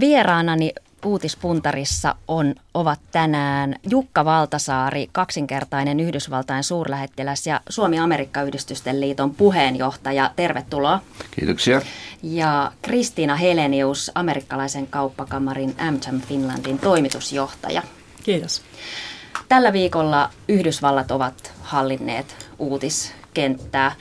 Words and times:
Vieraanani 0.00 0.72
uutispuntarissa 1.04 2.14
on, 2.28 2.54
ovat 2.74 3.00
tänään 3.12 3.74
Jukka 3.90 4.24
Valtasaari, 4.24 5.08
kaksinkertainen 5.12 6.00
Yhdysvaltain 6.00 6.64
suurlähettiläs 6.64 7.46
ja 7.46 7.60
Suomi-Amerikka-yhdistysten 7.68 9.00
liiton 9.00 9.34
puheenjohtaja. 9.34 10.30
Tervetuloa. 10.36 11.00
Kiitoksia. 11.30 11.82
Ja 12.22 12.72
Kristiina 12.82 13.36
Helenius, 13.36 14.10
amerikkalaisen 14.14 14.86
kauppakamarin 14.86 15.74
Amcham 15.88 16.20
Finlandin 16.20 16.78
toimitusjohtaja. 16.78 17.82
Kiitos. 18.24 18.62
Tällä 19.48 19.72
viikolla 19.72 20.30
Yhdysvallat 20.48 21.10
ovat 21.10 21.52
hallinneet 21.60 22.48
uutiskenttää. 22.58 23.92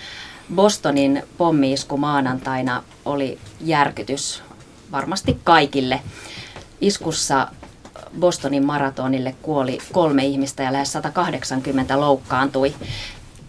Bostonin 0.56 1.24
pommiisku 1.38 1.98
maanantaina 1.98 2.84
oli 3.06 3.40
järkytys 3.62 4.44
varmasti 4.92 5.38
kaikille. 5.44 6.02
Iskussa 6.82 7.48
Bostonin 8.20 8.66
maratonille 8.66 9.36
kuoli 9.42 9.78
kolme 9.92 10.26
ihmistä 10.26 10.64
ja 10.64 10.74
lähes 10.74 10.92
180 10.92 12.00
loukkaantui. 12.00 12.76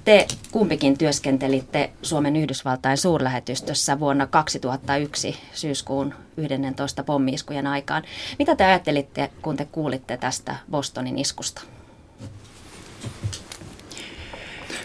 Te 0.05 0.27
kumpikin 0.51 0.99
työskentelitte 0.99 1.91
Suomen 2.03 2.37
Yhdysvaltain 2.37 2.97
suurlähetystössä 2.97 4.01
vuonna 4.01 4.27
2001 4.27 5.37
syyskuun 5.53 6.15
11 6.37 7.03
pommiiskujen 7.03 7.67
aikaan. 7.67 8.03
Mitä 8.39 8.57
te 8.57 8.65
ajattelitte, 8.65 9.31
kun 9.43 9.57
te 9.57 9.65
kuulitte 9.65 10.17
tästä 10.17 10.57
Bostonin 10.71 11.19
iskusta? 11.19 11.63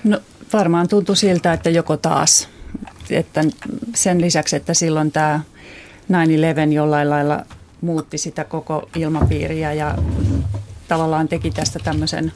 No 0.04 0.20
varmaan 0.54 0.88
tuntui 0.88 1.18
siltä, 1.18 1.54
että 1.54 1.70
joko 1.70 1.98
taas, 1.98 2.50
että 3.10 3.44
sen 3.96 4.22
lisäksi, 4.22 4.56
että 4.56 4.74
silloin 4.74 5.12
tämä 5.12 5.40
9-11 6.12 6.72
jollain 6.72 7.10
lailla 7.10 7.46
muutti 7.82 8.18
sitä 8.18 8.44
koko 8.44 8.90
ilmapiiriä 8.96 9.74
ja 9.74 9.96
tavallaan 10.88 11.28
teki 11.28 11.52
tästä 11.52 11.80
tämmöisen, 11.80 12.32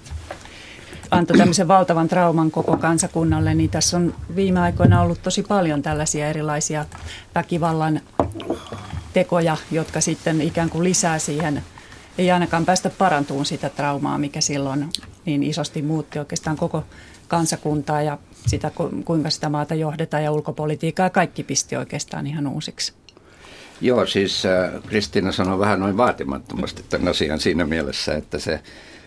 antoi 1.11 1.37
tämmöisen 1.37 1.67
valtavan 1.67 2.07
trauman 2.07 2.51
koko 2.51 2.77
kansakunnalle, 2.77 3.53
niin 3.53 3.69
tässä 3.69 3.97
on 3.97 4.13
viime 4.35 4.59
aikoina 4.59 5.01
ollut 5.01 5.21
tosi 5.21 5.43
paljon 5.43 5.81
tällaisia 5.81 6.27
erilaisia 6.27 6.85
väkivallan 7.35 8.01
tekoja, 9.13 9.57
jotka 9.71 10.01
sitten 10.01 10.41
ikään 10.41 10.69
kuin 10.69 10.83
lisää 10.83 11.19
siihen, 11.19 11.63
ei 12.17 12.31
ainakaan 12.31 12.65
päästä 12.65 12.89
parantumaan 12.89 13.45
sitä 13.45 13.69
traumaa, 13.69 14.17
mikä 14.17 14.41
silloin 14.41 14.89
niin 15.25 15.43
isosti 15.43 15.81
muutti 15.81 16.19
oikeastaan 16.19 16.57
koko 16.57 16.83
kansakuntaa 17.27 18.01
ja 18.01 18.17
sitä, 18.47 18.71
kuinka 19.05 19.29
sitä 19.29 19.49
maata 19.49 19.75
johdetaan 19.75 20.23
ja 20.23 20.31
ulkopolitiikkaa. 20.31 21.09
Kaikki 21.09 21.43
pisti 21.43 21.75
oikeastaan 21.75 22.27
ihan 22.27 22.47
uusiksi. 22.47 22.93
Joo, 23.81 24.05
siis 24.05 24.45
äh, 24.45 24.71
Kristiina 24.87 25.31
sanoi 25.31 25.59
vähän 25.59 25.79
noin 25.79 25.97
vaatimattomasti 25.97 26.83
tämän 26.89 27.07
asian 27.07 27.39
siinä 27.39 27.65
mielessä, 27.65 28.15
että 28.15 28.39
se, 28.39 28.59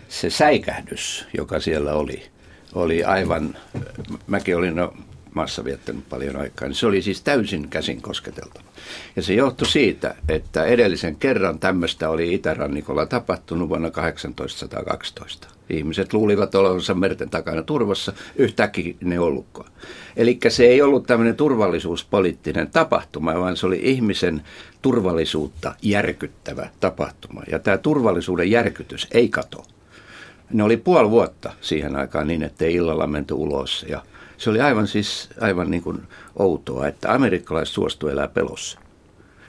se 0.09 0.29
säikähdys, 0.29 1.27
joka 1.37 1.59
siellä 1.59 1.93
oli, 1.93 2.25
oli 2.73 3.03
aivan, 3.03 3.57
mäkin 4.27 4.57
olin 4.57 4.75
no, 4.75 4.93
maassa 5.35 5.63
viettänyt 5.63 6.09
paljon 6.09 6.35
aikaa, 6.35 6.67
niin 6.67 6.75
se 6.75 6.87
oli 6.87 7.01
siis 7.01 7.21
täysin 7.21 7.69
käsin 7.69 8.01
kosketeltava. 8.01 8.69
Ja 9.15 9.21
se 9.21 9.33
johtui 9.33 9.67
siitä, 9.67 10.15
että 10.29 10.63
edellisen 10.63 11.15
kerran 11.15 11.59
tämmöistä 11.59 12.09
oli 12.09 12.33
Itärannikolla 12.33 13.05
tapahtunut 13.05 13.69
vuonna 13.69 13.89
1812. 13.89 15.47
Ihmiset 15.69 16.13
luulivat 16.13 16.55
olevansa 16.55 16.93
merten 16.93 17.29
takana 17.29 17.63
turvassa, 17.63 18.13
yhtäkkiä 18.35 18.93
ne 19.01 19.19
ollutkaan. 19.19 19.71
Eli 20.15 20.39
se 20.49 20.65
ei 20.65 20.81
ollut 20.81 21.07
tämmöinen 21.07 21.35
turvallisuuspoliittinen 21.35 22.71
tapahtuma, 22.71 23.39
vaan 23.39 23.57
se 23.57 23.65
oli 23.65 23.79
ihmisen 23.83 24.41
turvallisuutta 24.81 25.75
järkyttävä 25.81 26.69
tapahtuma. 26.79 27.43
Ja 27.51 27.59
tämä 27.59 27.77
turvallisuuden 27.77 28.51
järkytys 28.51 29.07
ei 29.11 29.29
kato. 29.29 29.65
Ne 30.53 30.63
oli 30.63 30.77
puoli 30.77 31.09
vuotta 31.09 31.53
siihen 31.61 31.95
aikaan 31.95 32.27
niin, 32.27 32.43
että 32.43 32.65
ei 32.65 32.75
illalla 32.75 33.07
menty 33.07 33.33
ulos 33.33 33.85
ja 33.89 34.01
se 34.39 34.49
oli 34.49 34.61
aivan 34.61 34.87
siis 34.87 35.29
aivan 35.41 35.71
niin 35.71 35.83
kuin 35.83 36.01
outoa, 36.35 36.87
että 36.87 37.13
amerikkalaiset 37.13 37.75
suostu 37.75 38.07
elää 38.07 38.27
pelossa. 38.27 38.79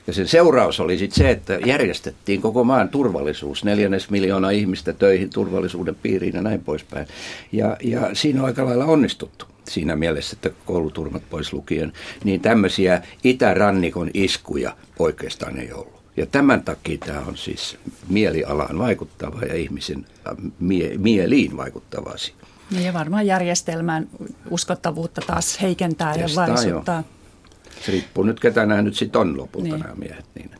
Ja 0.06 0.12
sen 0.12 0.28
seuraus 0.28 0.80
oli 0.80 0.98
sitten 0.98 1.24
se, 1.24 1.30
että 1.30 1.58
järjestettiin 1.66 2.42
koko 2.42 2.64
maan 2.64 2.88
turvallisuus, 2.88 3.64
neljännes 3.64 4.10
miljoonaa 4.10 4.50
ihmistä 4.50 4.92
töihin 4.92 5.30
turvallisuuden 5.30 5.94
piiriin 5.94 6.34
ja 6.34 6.42
näin 6.42 6.64
poispäin. 6.64 7.06
Ja, 7.52 7.76
ja 7.82 8.10
siinä 8.12 8.40
on 8.40 8.46
aika 8.46 8.64
lailla 8.64 8.84
onnistuttu 8.84 9.44
siinä 9.68 9.96
mielessä, 9.96 10.36
että 10.36 10.50
kouluturmat 10.66 11.22
pois 11.30 11.52
lukien, 11.52 11.92
niin 12.24 12.40
tämmöisiä 12.40 13.02
itärannikon 13.24 14.10
iskuja 14.14 14.76
oikeastaan 14.98 15.58
ei 15.58 15.72
ollut. 15.72 16.00
Ja 16.16 16.26
tämän 16.26 16.62
takia 16.62 16.98
tämä 16.98 17.20
on 17.26 17.36
siis 17.36 17.76
mielialaan 18.08 18.78
vaikuttava 18.78 19.40
ja 19.40 19.54
ihmisen 19.54 20.06
äh, 20.28 20.36
mie- 20.60 20.98
mieliin 20.98 21.56
vaikuttava 21.56 22.10
asia. 22.10 22.34
Niin 22.70 22.84
ja 22.84 22.92
varmaan 22.92 23.26
järjestelmän 23.26 24.08
uskottavuutta 24.50 25.20
taas 25.26 25.62
heikentää 25.62 26.14
Testaa, 26.14 26.46
ja 26.48 26.54
vaisuttaa. 26.54 27.02
Se 27.84 27.92
riippuu 27.92 28.24
nyt, 28.24 28.40
ketä 28.40 28.66
nämä 28.66 28.82
nyt 28.82 28.96
sitten 28.96 29.20
on 29.20 29.36
lopulta 29.36 29.68
niin. 29.68 29.80
nämä 29.80 29.94
miehet. 29.94 30.24
Niin. 30.34 30.50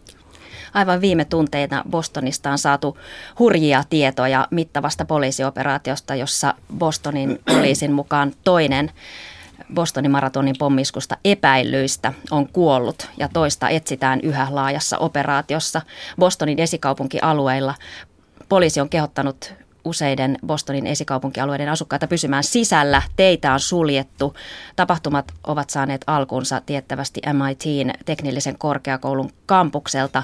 Aivan 0.75 1.00
viime 1.00 1.25
tunteina 1.25 1.84
Bostonista 1.91 2.50
on 2.50 2.59
saatu 2.59 2.98
hurjia 3.38 3.84
tietoja 3.91 4.48
mittavasta 4.50 5.04
poliisioperaatiosta, 5.04 6.15
jossa 6.15 6.54
Bostonin 6.78 7.38
poliisin 7.53 7.93
mukaan 7.93 8.32
toinen 8.44 8.91
Bostonin 9.75 10.10
maratonin 10.10 10.54
pommiskusta 10.59 11.16
epäilyistä 11.25 12.12
on 12.31 12.48
kuollut 12.48 13.09
ja 13.16 13.28
toista 13.28 13.69
etsitään 13.69 14.21
yhä 14.21 14.47
laajassa 14.50 14.98
operaatiossa. 14.98 15.82
Bostonin 16.19 16.59
esikaupunkialueilla 16.59 17.75
poliisi 18.48 18.81
on 18.81 18.88
kehottanut 18.88 19.54
useiden 19.84 20.38
Bostonin 20.46 20.86
esikaupunkialueiden 20.86 21.68
asukkaita 21.68 22.06
pysymään 22.06 22.44
sisällä. 22.44 23.02
Teitä 23.16 23.52
on 23.52 23.60
suljettu. 23.60 24.34
Tapahtumat 24.76 25.32
ovat 25.46 25.70
saaneet 25.70 26.04
alkunsa 26.06 26.60
tiettävästi 26.66 27.20
MITin 27.32 27.92
teknillisen 28.04 28.58
korkeakoulun 28.58 29.30
kampukselta 29.46 30.22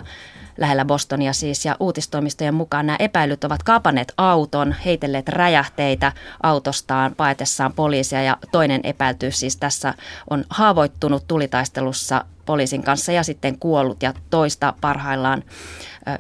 lähellä 0.59 0.85
Bostonia 0.85 1.33
siis, 1.33 1.65
ja 1.65 1.77
uutistoimistojen 1.81 2.55
mukaan 2.55 2.87
nämä 2.87 2.97
epäilyt 3.01 3.45
ovat 3.45 3.63
kapanneet 3.63 4.13
auton, 4.17 4.75
heitelleet 4.85 5.29
räjähteitä 5.29 6.13
autostaan 6.43 7.15
paetessaan 7.15 7.73
poliisia, 7.73 8.23
ja 8.23 8.37
toinen 8.53 8.81
epäilty 8.85 9.31
siis 9.31 9.57
tässä 9.57 9.95
on 10.31 10.45
haavoittunut 10.51 11.25
tulitaistelussa 11.29 12.25
poliisin 12.47 12.83
kanssa 12.83 13.13
ja 13.13 13.23
sitten 13.23 13.59
kuollut, 13.59 14.03
ja 14.03 14.15
toista 14.31 14.75
parhaillaan 14.81 15.43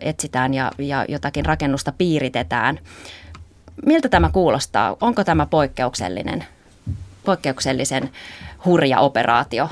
etsitään 0.00 0.54
ja, 0.54 0.72
ja 0.78 1.04
jotakin 1.08 1.46
rakennusta 1.46 1.92
piiritetään 1.98 2.78
miltä 3.86 4.08
tämä 4.08 4.30
kuulostaa? 4.32 4.96
Onko 5.00 5.24
tämä 5.24 5.46
poikkeuksellinen, 5.46 6.44
poikkeuksellisen 7.24 8.10
hurja 8.64 9.00
operaatio? 9.00 9.68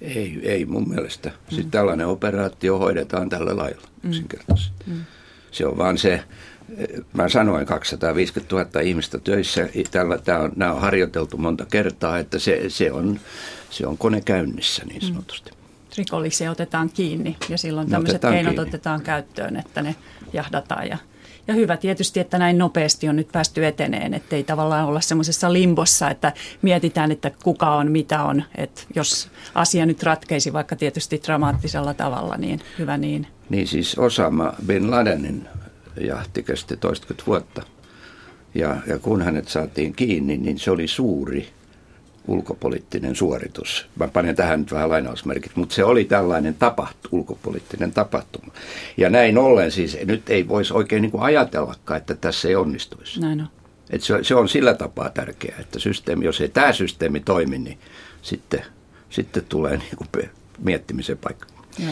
Ei, 0.00 0.40
ei 0.42 0.64
mun 0.64 0.88
mielestä. 0.88 1.30
Sitten 1.48 1.64
mm. 1.64 1.70
tällainen 1.70 2.06
operaatio 2.06 2.78
hoidetaan 2.78 3.28
tällä 3.28 3.56
lailla 3.56 3.88
mm. 4.02 4.10
yksinkertaisesti. 4.10 4.84
Mm. 4.86 5.04
Se 5.50 5.66
on 5.66 5.78
vaan 5.78 5.98
se, 5.98 6.24
mä 7.12 7.28
sanoin 7.28 7.66
250 7.66 8.54
000 8.56 8.80
ihmistä 8.80 9.18
töissä, 9.18 9.68
tällä, 9.90 10.18
tämä 10.18 10.38
on, 10.38 10.52
nämä 10.56 10.72
on 10.72 10.80
harjoiteltu 10.80 11.36
monta 11.36 11.66
kertaa, 11.66 12.18
että 12.18 12.38
se, 12.38 12.64
se, 12.68 12.92
on, 12.92 13.20
se 13.70 13.86
on 13.86 13.98
kone 13.98 14.20
käynnissä 14.20 14.84
niin 14.84 15.02
mm. 15.02 15.08
sanotusti. 15.08 15.50
Mm. 15.50 15.56
Rikollisia 15.98 16.50
otetaan 16.50 16.90
kiinni 16.90 17.36
ja 17.48 17.58
silloin 17.58 17.90
tämmöiset 17.90 18.22
keinot 18.22 18.54
kiinni. 18.54 18.68
otetaan 18.68 19.02
käyttöön, 19.02 19.56
että 19.56 19.82
ne 19.82 19.94
jahdataan 20.32 20.88
ja 20.88 20.98
ja 21.48 21.54
hyvä 21.54 21.76
tietysti, 21.76 22.20
että 22.20 22.38
näin 22.38 22.58
nopeasti 22.58 23.08
on 23.08 23.16
nyt 23.16 23.28
päästy 23.32 23.66
eteneen, 23.66 24.14
ettei 24.14 24.44
tavallaan 24.44 24.86
olla 24.86 25.00
semmoisessa 25.00 25.52
limbossa, 25.52 26.10
että 26.10 26.32
mietitään, 26.62 27.12
että 27.12 27.30
kuka 27.42 27.76
on, 27.76 27.90
mitä 27.90 28.22
on. 28.22 28.42
Että 28.54 28.82
jos 28.94 29.28
asia 29.54 29.86
nyt 29.86 30.02
ratkeisi 30.02 30.52
vaikka 30.52 30.76
tietysti 30.76 31.20
dramaattisella 31.26 31.94
tavalla, 31.94 32.36
niin 32.36 32.60
hyvä 32.78 32.96
niin. 32.98 33.26
Niin 33.50 33.66
siis 33.66 33.98
Osama 33.98 34.52
Bin 34.66 34.90
Ladenin 34.90 35.48
jahti 36.00 36.42
kesti 36.42 36.76
toistakymmentä 36.76 37.26
vuotta. 37.26 37.62
Ja, 38.54 38.76
ja 38.86 38.98
kun 38.98 39.22
hänet 39.22 39.48
saatiin 39.48 39.92
kiinni, 39.92 40.36
niin 40.36 40.58
se 40.58 40.70
oli 40.70 40.88
suuri 40.88 41.48
ulkopoliittinen 42.26 43.16
suoritus. 43.16 43.86
Mä 43.96 44.08
panen 44.08 44.36
tähän 44.36 44.60
nyt 44.60 44.72
vähän 44.72 44.88
lainausmerkit, 44.88 45.56
mutta 45.56 45.74
se 45.74 45.84
oli 45.84 46.04
tällainen 46.04 46.54
tapahtu, 46.54 47.08
ulkopoliittinen 47.12 47.92
tapahtuma. 47.92 48.52
Ja 48.96 49.10
näin 49.10 49.38
ollen 49.38 49.70
siis 49.70 49.98
nyt 50.04 50.30
ei 50.30 50.48
voisi 50.48 50.74
oikein 50.74 51.02
niin 51.02 51.10
kuin 51.10 51.22
ajatellakaan, 51.22 51.98
että 51.98 52.14
tässä 52.14 52.48
ei 52.48 52.56
onnistuisi. 52.56 53.20
Näin 53.20 53.40
on. 53.40 53.48
Et 53.90 54.02
se, 54.02 54.18
se 54.22 54.34
on 54.34 54.48
sillä 54.48 54.74
tapaa 54.74 55.10
tärkeää, 55.10 55.58
että 55.60 55.78
systeemi, 55.78 56.24
jos 56.24 56.40
ei 56.40 56.48
tämä 56.48 56.72
systeemi 56.72 57.20
toimi, 57.20 57.58
niin 57.58 57.78
sitten, 58.22 58.64
sitten 59.10 59.44
tulee 59.48 59.76
niin 59.76 59.96
kuin 59.96 60.30
miettimisen 60.58 61.18
paikka. 61.18 61.46
Ja. 61.78 61.88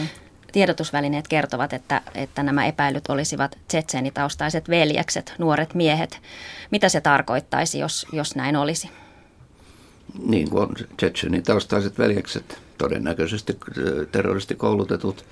Tiedotusvälineet 0.51 1.27
kertovat, 1.27 1.73
että, 1.73 2.01
että 2.15 2.43
nämä 2.43 2.65
epäilyt 2.65 3.09
olisivat 3.09 3.57
tsetseenitaustaiset 3.67 4.69
veljekset, 4.69 5.33
nuoret 5.37 5.73
miehet. 5.73 6.19
Mitä 6.71 6.89
se 6.89 7.01
tarkoittaisi, 7.01 7.79
jos, 7.79 8.07
jos 8.13 8.35
näin 8.35 8.55
olisi? 8.55 8.89
Niin 10.25 10.49
kuin 10.49 10.63
on 10.63 10.75
Tsetsenin 10.97 11.43
taustaiset 11.43 11.97
veljekset, 11.99 12.59
todennäköisesti 12.77 13.57
terroristikoulutetut. 14.11 15.25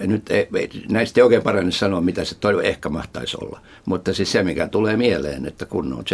Nyt 0.00 0.30
ei, 0.30 0.48
näistä 0.88 1.20
ei 1.20 1.22
oikein 1.22 1.42
parane 1.42 1.70
sanoa, 1.70 2.00
mitä 2.00 2.24
se 2.24 2.34
toi 2.34 2.66
ehkä 2.66 2.88
mahtaisi 2.88 3.36
olla. 3.40 3.60
Mutta 3.84 4.12
siis 4.12 4.32
se, 4.32 4.42
mikä 4.42 4.68
tulee 4.68 4.96
mieleen, 4.96 5.46
että 5.46 5.66
kun 5.66 5.92
on 5.92 6.04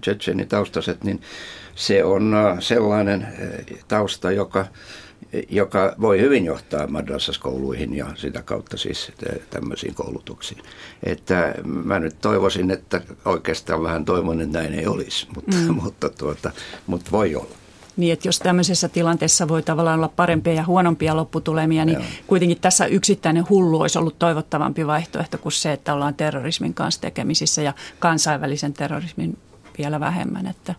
Tsetsenin 0.00 0.48
taustaiset, 0.48 1.04
niin 1.04 1.20
se 1.74 2.04
on 2.04 2.34
sellainen 2.60 3.28
tausta, 3.88 4.30
joka 4.30 4.66
joka 5.48 5.94
voi 6.00 6.20
hyvin 6.20 6.44
johtaa 6.44 6.86
madrassaskouluihin 6.86 7.94
ja 7.94 8.06
sitä 8.14 8.42
kautta 8.42 8.76
siis 8.76 9.12
tämmöisiin 9.50 9.94
koulutuksiin. 9.94 10.62
Että 11.02 11.54
mä 11.64 11.98
nyt 11.98 12.16
toivoisin, 12.20 12.70
että 12.70 13.00
oikeastaan 13.24 13.82
vähän 13.82 14.04
toivon, 14.04 14.40
että 14.40 14.58
näin 14.58 14.74
ei 14.74 14.86
olisi, 14.86 15.26
mutta, 15.34 15.56
mm. 15.56 15.74
mutta, 15.74 16.08
tuota, 16.08 16.50
mutta 16.86 17.10
voi 17.10 17.34
olla. 17.34 17.54
Niin, 17.96 18.12
että 18.12 18.28
jos 18.28 18.38
tämmöisessä 18.38 18.88
tilanteessa 18.88 19.48
voi 19.48 19.62
tavallaan 19.62 19.98
olla 19.98 20.12
parempia 20.16 20.52
ja 20.52 20.64
huonompia 20.66 21.16
lopputulemia, 21.16 21.84
niin 21.84 21.98
Joo. 21.98 22.08
kuitenkin 22.26 22.60
tässä 22.60 22.86
yksittäinen 22.86 23.48
hullu 23.48 23.80
olisi 23.80 23.98
ollut 23.98 24.18
toivottavampi 24.18 24.86
vaihtoehto 24.86 25.38
kuin 25.38 25.52
se, 25.52 25.72
että 25.72 25.94
ollaan 25.94 26.14
terrorismin 26.14 26.74
kanssa 26.74 27.00
tekemisissä 27.00 27.62
ja 27.62 27.72
kansainvälisen 27.98 28.72
terrorismin 28.72 29.38
vielä 29.78 30.00
vähemmän, 30.00 30.46
että 30.46 30.74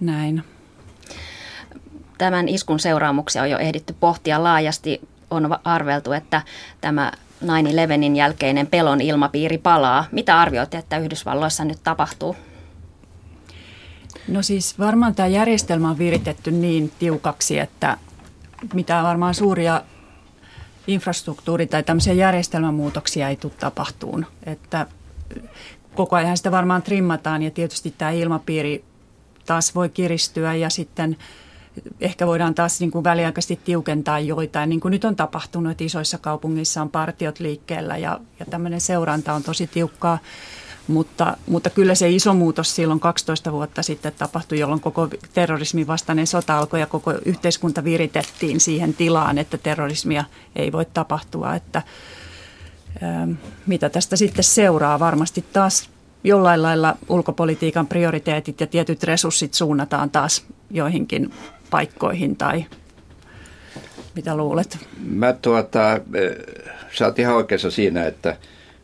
näin. 0.00 0.44
Tämän 2.20 2.48
iskun 2.48 2.80
seuraamuksia 2.80 3.42
on 3.42 3.50
jo 3.50 3.58
ehditty 3.58 3.96
pohtia 4.00 4.42
laajasti. 4.42 5.00
On 5.30 5.58
arveltu, 5.64 6.12
että 6.12 6.42
tämä 6.80 7.12
9-11 7.44 7.46
jälkeinen 8.16 8.66
pelon 8.66 9.00
ilmapiiri 9.00 9.58
palaa. 9.58 10.04
Mitä 10.12 10.40
arvioitte, 10.40 10.78
että 10.78 10.98
Yhdysvalloissa 10.98 11.64
nyt 11.64 11.78
tapahtuu? 11.84 12.36
No 14.28 14.42
siis 14.42 14.78
varmaan 14.78 15.14
tämä 15.14 15.26
järjestelmä 15.26 15.90
on 15.90 15.98
viritetty 15.98 16.50
niin 16.50 16.92
tiukaksi, 16.98 17.58
että 17.58 17.96
mitä 18.74 19.02
varmaan 19.02 19.34
suuria 19.34 19.82
infrastruktuuri- 20.86 21.66
tai 21.66 21.82
tämmöisiä 21.82 22.12
järjestelmämuutoksia 22.12 23.28
ei 23.28 23.36
tule 23.36 23.52
tapahtuun. 23.60 24.26
Että 24.46 24.86
koko 25.94 26.16
ajan 26.16 26.36
sitä 26.36 26.50
varmaan 26.50 26.82
trimmataan 26.82 27.42
ja 27.42 27.50
tietysti 27.50 27.94
tämä 27.98 28.10
ilmapiiri 28.10 28.84
taas 29.46 29.74
voi 29.74 29.88
kiristyä 29.88 30.54
ja 30.54 30.70
sitten– 30.70 31.16
ehkä 32.00 32.26
voidaan 32.26 32.54
taas 32.54 32.80
niin 32.80 32.90
kuin 32.90 33.04
väliaikaisesti 33.04 33.60
tiukentaa 33.64 34.20
joitain, 34.20 34.70
niin 34.70 34.80
kuin 34.80 34.92
nyt 34.92 35.04
on 35.04 35.16
tapahtunut, 35.16 35.72
että 35.72 35.84
isoissa 35.84 36.18
kaupungeissa 36.18 36.82
on 36.82 36.90
partiot 36.90 37.40
liikkeellä 37.40 37.96
ja, 37.96 38.20
ja 38.40 38.46
tämmöinen 38.46 38.80
seuranta 38.80 39.32
on 39.32 39.42
tosi 39.42 39.66
tiukkaa. 39.66 40.18
Mutta, 40.88 41.36
mutta 41.46 41.70
kyllä 41.70 41.94
se 41.94 42.10
iso 42.10 42.34
muutos 42.34 42.76
silloin 42.76 43.00
12 43.00 43.52
vuotta 43.52 43.82
sitten 43.82 44.12
tapahtui, 44.18 44.58
jolloin 44.58 44.80
koko 44.80 45.08
terrorismin 45.34 45.86
vastainen 45.86 46.26
sota 46.26 46.58
alkoi 46.58 46.80
ja 46.80 46.86
koko 46.86 47.12
yhteiskunta 47.24 47.84
viritettiin 47.84 48.60
siihen 48.60 48.94
tilaan, 48.94 49.38
että 49.38 49.58
terrorismia 49.58 50.24
ei 50.56 50.72
voi 50.72 50.84
tapahtua. 50.84 51.54
Että, 51.54 51.82
ähm, 53.02 53.32
mitä 53.66 53.90
tästä 53.90 54.16
sitten 54.16 54.44
seuraa? 54.44 55.00
Varmasti 55.00 55.44
taas 55.52 55.90
jollain 56.24 56.62
lailla 56.62 56.96
ulkopolitiikan 57.08 57.86
prioriteetit 57.86 58.60
ja 58.60 58.66
tietyt 58.66 59.02
resurssit 59.02 59.54
suunnataan 59.54 60.10
taas 60.10 60.44
joihinkin 60.70 61.30
paikkoihin 61.70 62.36
tai 62.36 62.64
mitä 64.14 64.36
luulet? 64.36 64.78
Mä 65.06 65.32
tuota, 65.32 65.92
eh, 65.92 66.36
sä 66.92 67.06
oot 67.06 67.18
ihan 67.18 67.36
oikeassa 67.36 67.70
siinä, 67.70 68.06
että, 68.06 68.36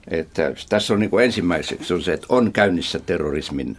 että 0.08 0.52
tässä 0.68 0.94
on 0.94 1.00
niin 1.00 1.20
ensimmäiseksi 1.24 1.94
on 1.94 2.02
se, 2.02 2.12
että 2.12 2.26
on 2.28 2.52
käynnissä 2.52 2.98
terrorismin 2.98 3.76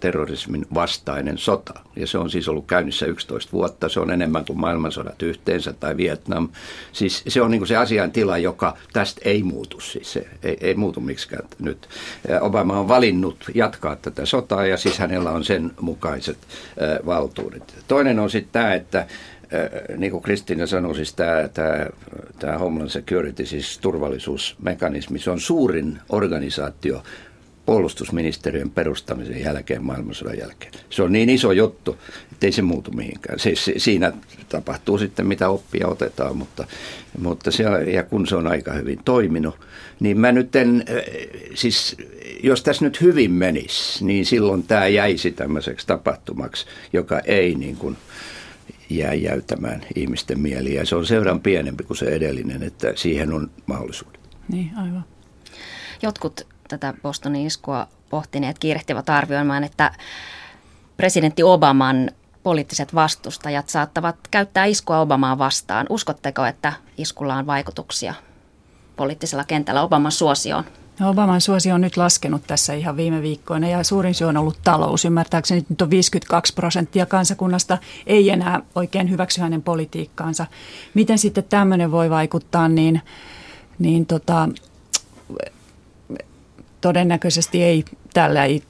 terrorismin 0.00 0.66
vastainen 0.74 1.38
sota. 1.38 1.74
Ja 1.96 2.06
se 2.06 2.18
on 2.18 2.30
siis 2.30 2.48
ollut 2.48 2.66
käynnissä 2.66 3.06
11 3.06 3.52
vuotta. 3.52 3.88
Se 3.88 4.00
on 4.00 4.10
enemmän 4.10 4.44
kuin 4.44 4.60
maailmansodat 4.60 5.22
yhteensä 5.22 5.72
tai 5.72 5.96
Vietnam. 5.96 6.48
Siis 6.92 7.22
se 7.28 7.42
on 7.42 7.50
niin 7.50 7.66
se 7.66 7.76
asian 7.76 8.12
tila, 8.12 8.38
joka 8.38 8.76
tästä 8.92 9.20
ei 9.24 9.42
muutu. 9.42 9.80
Siis 9.80 10.12
se 10.12 10.26
ei, 10.42 10.56
ei 10.60 10.74
muutu 10.74 11.00
miksikään 11.00 11.48
nyt. 11.58 11.88
Obama 12.40 12.80
on 12.80 12.88
valinnut 12.88 13.44
jatkaa 13.54 13.96
tätä 13.96 14.26
sotaa 14.26 14.66
ja 14.66 14.76
siis 14.76 14.98
hänellä 14.98 15.30
on 15.30 15.44
sen 15.44 15.72
mukaiset 15.80 16.38
valtuudet. 17.06 17.74
Toinen 17.88 18.18
on 18.18 18.30
sitten 18.30 18.52
tämä, 18.52 18.74
että 18.74 19.06
niin 19.96 20.12
kuin 20.12 20.22
Kristiina 20.22 20.66
sanoi, 20.66 20.94
siis 20.94 21.14
tämä, 21.14 21.48
tämä, 21.54 21.86
tämä 22.38 22.58
Homeland 22.58 22.90
Security, 22.90 23.46
siis 23.46 23.78
turvallisuusmekanismi, 23.78 25.18
se 25.18 25.30
on 25.30 25.40
suurin 25.40 25.98
organisaatio 26.08 27.02
puolustusministeriön 27.66 28.70
perustamisen 28.70 29.40
jälkeen, 29.40 29.84
maailmansodan 29.84 30.38
jälkeen. 30.38 30.72
Se 30.90 31.02
on 31.02 31.12
niin 31.12 31.30
iso 31.30 31.52
juttu, 31.52 31.98
että 32.32 32.46
ei 32.46 32.52
se 32.52 32.62
muutu 32.62 32.90
mihinkään. 32.90 33.38
Siis 33.38 33.70
siinä 33.76 34.12
tapahtuu 34.48 34.98
sitten, 34.98 35.26
mitä 35.26 35.48
oppia 35.48 35.88
otetaan, 35.88 36.36
mutta, 36.36 36.66
mutta 37.18 37.50
se, 37.50 37.64
ja 37.92 38.02
kun 38.02 38.26
se 38.26 38.36
on 38.36 38.46
aika 38.46 38.72
hyvin 38.72 38.98
toiminut, 39.04 39.54
niin 40.00 40.20
mä 40.20 40.32
nyt 40.32 40.56
en, 40.56 40.84
eh, 40.86 41.04
siis 41.54 41.96
jos 42.42 42.62
tässä 42.62 42.84
nyt 42.84 43.00
hyvin 43.00 43.30
menisi, 43.30 44.04
niin 44.04 44.26
silloin 44.26 44.62
tämä 44.62 44.86
jäisi 44.86 45.30
tämmöiseksi 45.30 45.86
tapahtumaksi, 45.86 46.66
joka 46.92 47.20
ei 47.20 47.54
niin 47.54 47.76
kuin 47.76 47.96
jää 48.90 49.14
jäytämään 49.14 49.82
ihmisten 49.94 50.40
mieliä. 50.40 50.84
Se 50.84 50.96
on 50.96 51.06
seuran 51.06 51.40
pienempi 51.40 51.84
kuin 51.84 51.96
se 51.96 52.06
edellinen, 52.06 52.62
että 52.62 52.92
siihen 52.96 53.32
on 53.32 53.50
mahdollisuudet. 53.66 54.20
Niin, 54.48 54.70
aivan. 54.76 55.04
Jotkut 56.02 56.46
tätä 56.78 56.94
Bostonin 57.02 57.46
iskua 57.46 57.86
pohtineet 58.10 58.58
kiirehtivät 58.58 59.10
arvioimaan, 59.10 59.64
että 59.64 59.92
presidentti 60.96 61.42
Obaman 61.42 62.10
poliittiset 62.42 62.94
vastustajat 62.94 63.68
saattavat 63.68 64.16
käyttää 64.30 64.64
iskua 64.64 65.00
Obamaa 65.00 65.38
vastaan. 65.38 65.86
Uskotteko, 65.90 66.46
että 66.46 66.72
iskulla 66.98 67.34
on 67.34 67.46
vaikutuksia 67.46 68.14
poliittisella 68.96 69.44
kentällä 69.44 69.82
Obaman 69.82 70.12
suosioon? 70.12 70.64
No 71.00 71.10
Obaman 71.10 71.40
suosio 71.40 71.74
on 71.74 71.80
nyt 71.80 71.96
laskenut 71.96 72.42
tässä 72.46 72.74
ihan 72.74 72.96
viime 72.96 73.22
viikkoina 73.22 73.68
ja 73.68 73.84
suurin 73.84 74.14
syy 74.14 74.26
on 74.26 74.36
ollut 74.36 74.58
talous. 74.64 75.04
Ymmärtääkseni 75.04 75.66
nyt 75.68 75.82
on 75.82 75.90
52 75.90 76.54
prosenttia 76.54 77.06
kansakunnasta 77.06 77.78
ei 78.06 78.30
enää 78.30 78.60
oikein 78.74 79.10
hyväksy 79.10 79.40
hänen 79.40 79.62
politiikkaansa. 79.62 80.46
Miten 80.94 81.18
sitten 81.18 81.44
tämmöinen 81.44 81.90
voi 81.90 82.10
vaikuttaa, 82.10 82.68
niin, 82.68 83.02
niin 83.78 84.06
tota, 84.06 84.48
todennäköisesti 86.82 87.62
ei 87.62 87.84
tällä 88.14 88.44
ei 88.44 88.62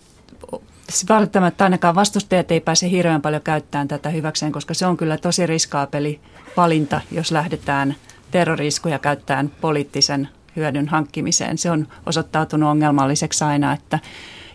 välttämättä 1.08 1.64
ainakaan 1.64 1.94
vastustajat 1.94 2.50
ei 2.50 2.60
pääse 2.60 2.90
hirveän 2.90 3.22
paljon 3.22 3.42
käyttämään 3.42 3.88
tätä 3.88 4.08
hyväkseen, 4.08 4.52
koska 4.52 4.74
se 4.74 4.86
on 4.86 4.96
kyllä 4.96 5.18
tosi 5.18 5.46
riskaapeli 5.46 6.20
valinta, 6.56 7.00
jos 7.10 7.30
lähdetään 7.30 7.96
terroriskuja 8.30 8.98
käyttämään 8.98 9.52
poliittisen 9.60 10.28
hyödyn 10.56 10.88
hankkimiseen. 10.88 11.58
Se 11.58 11.70
on 11.70 11.88
osoittautunut 12.06 12.68
ongelmalliseksi 12.68 13.44
aina, 13.44 13.72
että 13.72 13.98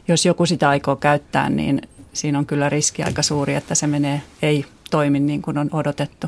jos 0.07 0.25
joku 0.25 0.45
sitä 0.45 0.69
aikoo 0.69 0.95
käyttää, 0.95 1.49
niin 1.49 1.81
siinä 2.13 2.39
on 2.39 2.45
kyllä 2.45 2.69
riski 2.69 3.03
aika 3.03 3.21
suuri, 3.21 3.55
että 3.55 3.75
se 3.75 3.87
menee, 3.87 4.21
ei 4.41 4.65
toimi 4.91 5.19
niin 5.19 5.41
kuin 5.41 5.57
on 5.57 5.69
odotettu. 5.73 6.27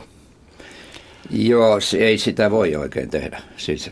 Joo, 1.29 1.79
ei 1.99 2.17
sitä 2.17 2.51
voi 2.51 2.75
oikein 2.75 3.09
tehdä. 3.09 3.41
Siis, 3.57 3.91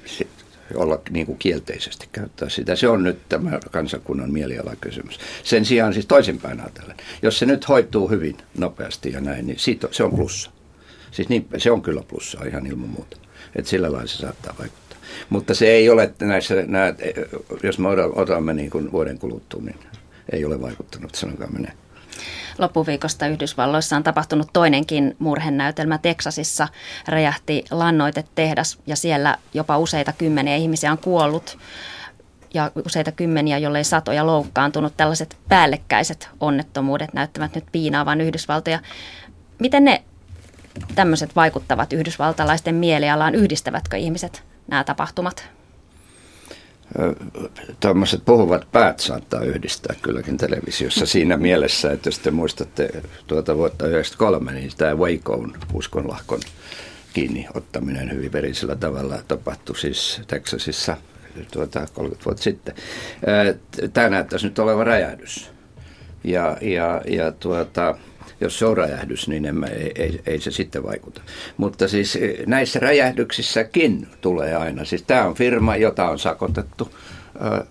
olla 0.75 0.99
niin 1.09 1.25
kuin 1.25 1.37
kielteisesti 1.37 2.09
käyttää 2.11 2.49
sitä. 2.49 2.75
Se 2.75 2.87
on 2.87 3.03
nyt 3.03 3.19
tämä 3.29 3.59
kansakunnan 3.71 4.31
mielialakysymys. 4.31 5.19
Sen 5.43 5.65
sijaan 5.65 5.93
siis 5.93 6.05
toisinpäin 6.05 6.59
ajatellen, 6.59 6.97
jos 7.21 7.39
se 7.39 7.45
nyt 7.45 7.67
hoituu 7.67 8.09
hyvin 8.09 8.37
nopeasti 8.57 9.11
ja 9.11 9.21
näin, 9.21 9.47
niin 9.47 9.59
siitä, 9.59 9.87
se 9.91 10.03
on 10.03 10.15
plussa. 10.15 10.51
Siis 11.11 11.29
niin, 11.29 11.47
se 11.57 11.71
on 11.71 11.81
kyllä 11.81 12.03
plussa 12.07 12.45
ihan 12.45 12.67
ilman 12.67 12.89
muuta. 12.89 13.17
Että 13.55 13.69
sillä 13.69 13.91
lailla 13.91 14.07
se 14.07 14.17
saattaa 14.17 14.55
vaikuttaa. 14.59 14.97
Mutta 15.29 15.53
se 15.53 15.67
ei 15.67 15.89
ole 15.89 16.13
näissä, 16.21 16.55
nämä, 16.67 16.93
jos 17.63 17.79
me 17.79 17.87
otamme 18.15 18.53
niin 18.53 18.69
kuin 18.69 18.91
vuoden 18.91 19.19
kuluttua, 19.19 19.61
niin 19.61 19.79
ei 20.31 20.45
ole 20.45 20.61
vaikuttanut, 20.61 21.15
sanokaa 21.15 21.47
menee 21.49 21.71
loppuviikosta 22.57 23.27
Yhdysvalloissa 23.27 23.95
on 23.95 24.03
tapahtunut 24.03 24.49
toinenkin 24.53 25.15
murhenäytelmä 25.19 25.97
Teksasissa. 25.97 26.67
Räjähti 27.07 27.65
lannoitetehdas 27.71 28.79
ja 28.87 28.95
siellä 28.95 29.37
jopa 29.53 29.77
useita 29.77 30.13
kymmeniä 30.13 30.55
ihmisiä 30.55 30.91
on 30.91 30.97
kuollut 30.97 31.57
ja 32.53 32.71
useita 32.85 33.11
kymmeniä, 33.11 33.57
jollei 33.57 33.83
satoja 33.83 34.25
loukkaantunut. 34.25 34.93
Tällaiset 34.97 35.37
päällekkäiset 35.49 36.29
onnettomuudet 36.39 37.13
näyttävät 37.13 37.55
nyt 37.55 37.65
piinaavan 37.71 38.21
Yhdysvaltoja. 38.21 38.79
Miten 39.59 39.83
ne 39.83 40.03
tämmöiset 40.95 41.35
vaikuttavat 41.35 41.93
yhdysvaltalaisten 41.93 42.75
mielialaan? 42.75 43.35
Yhdistävätkö 43.35 43.97
ihmiset 43.97 44.43
nämä 44.67 44.83
tapahtumat? 44.83 45.49
Tuommoiset 47.79 48.25
puhuvat 48.25 48.67
päät 48.71 48.99
saattaa 48.99 49.41
yhdistää 49.41 49.95
kylläkin 50.01 50.37
televisiossa 50.37 51.05
siinä 51.05 51.37
mielessä, 51.37 51.91
että 51.91 52.07
jos 52.07 52.19
te 52.19 52.31
muistatte 52.31 52.89
tuota 53.27 53.57
vuotta 53.57 53.77
1993, 53.77 54.51
niin 54.51 54.71
tämä 54.77 54.95
Wacoon 54.95 55.53
uskonlahkon 55.73 56.39
kiinni 57.13 57.47
ottaminen 57.53 58.11
hyvin 58.11 58.31
verisellä 58.31 58.75
tavalla 58.75 59.17
tapahtui 59.27 59.77
siis 59.77 60.21
Texasissa 60.27 60.97
tuota 61.51 61.87
30 61.93 62.25
vuotta 62.25 62.43
sitten. 62.43 62.75
Tämä 63.93 64.09
näyttäisi 64.09 64.47
nyt 64.47 64.59
olevan 64.59 64.87
räjähdys. 64.87 65.51
Ja, 66.23 66.57
ja, 66.61 67.01
ja 67.07 67.31
tuota, 67.31 67.97
jos 68.41 68.59
se 68.59 68.65
on 68.65 68.77
räjähdys, 68.77 69.27
niin 69.27 69.45
emme, 69.45 69.67
ei, 69.67 69.91
ei, 69.95 70.21
ei 70.25 70.39
se 70.39 70.51
sitten 70.51 70.83
vaikuta. 70.83 71.21
Mutta 71.57 71.87
siis 71.87 72.15
eh, 72.15 72.45
näissä 72.45 72.79
räjähdyksissäkin 72.79 74.07
tulee 74.21 74.55
aina. 74.55 74.85
Siis 74.85 75.03
tämä 75.03 75.25
on 75.25 75.35
firma, 75.35 75.75
jota 75.75 76.09
on 76.09 76.19
sakotettu 76.19 76.91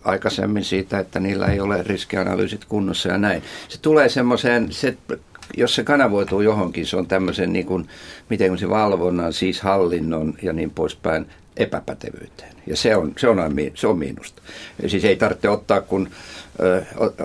aikaisemmin 0.04 0.64
siitä, 0.64 0.98
että 0.98 1.20
niillä 1.20 1.46
ei 1.46 1.60
ole 1.60 1.82
riskianalyysit 1.82 2.64
kunnossa 2.64 3.08
ja 3.08 3.18
näin. 3.18 3.42
Se 3.68 3.80
tulee 3.80 4.08
semmoiseen, 4.08 4.72
se, 4.72 4.96
jos 5.56 5.74
se 5.74 5.84
kanavoituu 5.84 6.40
johonkin, 6.40 6.86
se 6.86 6.96
on 6.96 7.06
tämmöisen 7.06 7.52
niin 7.52 7.66
kuin, 7.66 7.88
miten 8.30 8.58
se 8.58 8.70
valvonnan, 8.70 9.32
siis 9.32 9.60
hallinnon 9.60 10.34
ja 10.42 10.52
niin 10.52 10.70
poispäin 10.70 11.26
epäpätevyyteen. 11.56 12.52
Ja 12.66 12.76
se 12.76 12.96
on, 12.96 13.12
se 13.18 13.28
on, 13.28 13.38
se 13.74 13.86
on 13.86 13.98
miinusta. 13.98 14.42
Siis 14.86 15.04
ei 15.04 15.16
tarvitse 15.16 15.48
ottaa, 15.48 15.80
kun 15.80 16.08
ö, 16.60 16.82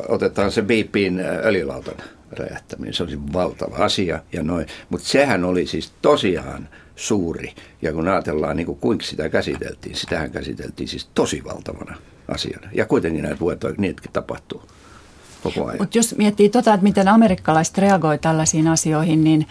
otetaan 0.08 0.52
se 0.52 0.62
BPin 0.62 1.20
öljylautan 1.20 1.96
räjähtäminen. 2.32 2.94
Se 2.94 3.04
olisi 3.04 3.20
valtava 3.34 3.76
asia 3.76 4.20
ja 4.34 4.44
noin. 4.44 4.68
Mutta 4.90 5.08
sehän 5.08 5.44
oli 5.44 5.68
siis 5.68 5.94
tosiaan 6.02 6.70
suuri. 6.96 7.54
Ja 7.82 7.94
kun 7.94 8.08
ajatellaan, 8.08 8.58
niin 8.58 8.66
kuin, 8.66 8.80
kuinka 8.80 9.06
sitä 9.06 9.30
käsiteltiin, 9.30 9.96
sitähän 9.96 10.32
käsiteltiin 10.32 10.88
siis 10.88 11.10
tosi 11.16 11.44
valtavana 11.44 11.96
asiana. 12.28 12.70
Ja 12.74 12.86
kuitenkin 12.86 13.24
näitä 13.24 13.40
vuotoja, 13.40 13.76
niitäkin 13.78 14.12
tapahtuu. 14.14 14.64
Mutta 15.80 15.98
jos 15.98 16.16
miettii 16.18 16.50
tota, 16.50 16.74
että 16.74 16.84
miten 16.84 17.08
amerikkalaiset 17.08 17.78
reagoi 17.78 18.18
tällaisiin 18.18 18.68
asioihin, 18.68 19.24
niin 19.24 19.48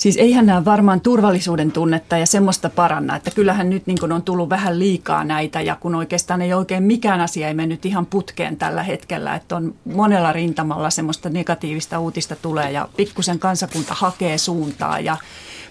Siis 0.00 0.16
eihän 0.16 0.46
nämä 0.46 0.64
varmaan 0.64 1.00
turvallisuuden 1.00 1.72
tunnetta 1.72 2.18
ja 2.18 2.26
semmoista 2.26 2.70
paranna, 2.70 3.16
että 3.16 3.30
kyllähän 3.30 3.70
nyt 3.70 3.86
niin 3.86 4.12
on 4.12 4.22
tullut 4.22 4.48
vähän 4.48 4.78
liikaa 4.78 5.24
näitä 5.24 5.60
ja 5.60 5.76
kun 5.76 5.94
oikeastaan 5.94 6.42
ei 6.42 6.54
oikein 6.54 6.82
mikään 6.82 7.20
asia 7.20 7.48
ei 7.48 7.54
mennyt 7.54 7.86
ihan 7.86 8.06
putkeen 8.06 8.56
tällä 8.56 8.82
hetkellä, 8.82 9.34
että 9.34 9.56
on 9.56 9.74
monella 9.84 10.32
rintamalla 10.32 10.90
semmoista 10.90 11.28
negatiivista 11.28 11.98
uutista 11.98 12.36
tulee 12.36 12.70
ja 12.70 12.88
pikkusen 12.96 13.38
kansakunta 13.38 13.94
hakee 13.94 14.38
suuntaa 14.38 15.00
ja 15.00 15.16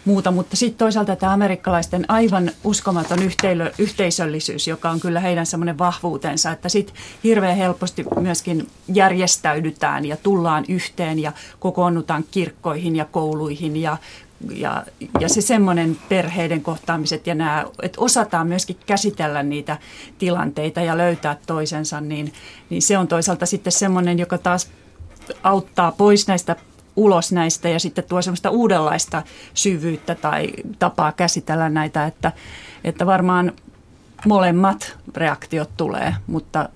muuta, 0.06 0.32
mutta 0.32 0.56
sitten 0.56 0.78
toisaalta 0.78 1.16
tämä 1.16 1.34
amerikkalaisten 1.34 2.06
aivan 2.08 2.52
uskomaton 2.64 3.24
yhteilö, 3.24 3.72
yhteisöllisyys, 3.78 4.68
joka 4.68 4.90
on 4.90 5.00
kyllä 5.00 5.20
heidän 5.20 5.46
semmoinen 5.46 5.78
vahvuutensa, 5.78 6.52
että 6.52 6.70
sitten 6.70 6.96
hirveän 7.24 7.58
helposti 7.58 8.06
myöskin 8.20 8.68
järjestäydytään 8.94 10.06
ja 10.06 10.18
tullaan 10.18 10.66
yhteen 10.70 11.20
ja 11.20 11.32
kokoonnutaan 11.60 12.26
kirkkoihin 12.32 12.96
ja 12.96 13.06
kouluihin 13.06 13.78
ja 13.78 13.98
ja, 14.56 14.84
ja 15.20 15.30
se 15.30 15.42
semmoinen 15.42 15.98
perheiden 16.10 16.62
kohtaamiset 16.62 17.28
ja 17.28 17.36
nämä, 17.36 17.66
että 17.82 18.02
osataan 18.02 18.48
myöskin 18.48 18.78
käsitellä 18.86 19.44
niitä 19.44 19.78
tilanteita 20.18 20.82
ja 20.82 20.98
löytää 20.98 21.38
toisensa, 21.48 22.02
niin, 22.02 22.34
niin 22.70 22.82
se 22.82 22.98
on 22.98 23.08
toisaalta 23.08 23.46
sitten 23.46 23.74
semmoinen, 23.74 24.20
joka 24.20 24.38
taas 24.38 24.70
auttaa 25.44 25.92
pois 25.92 26.28
näistä 26.28 26.56
ulos 27.00 27.32
näistä 27.32 27.70
ja 27.70 27.80
sitten 27.80 28.04
tuo 28.04 28.22
semmoista 28.22 28.50
uudenlaista 28.50 29.24
syvyyttä 29.54 30.16
tai 30.16 30.48
tapaa 30.80 31.12
käsitellä 31.12 31.70
näitä, 31.70 32.06
että, 32.06 32.32
että 32.84 33.06
varmaan 33.06 33.54
molemmat 34.28 34.98
reaktiot 35.16 35.70
tulee, 35.78 36.16
mutta, 36.28 36.70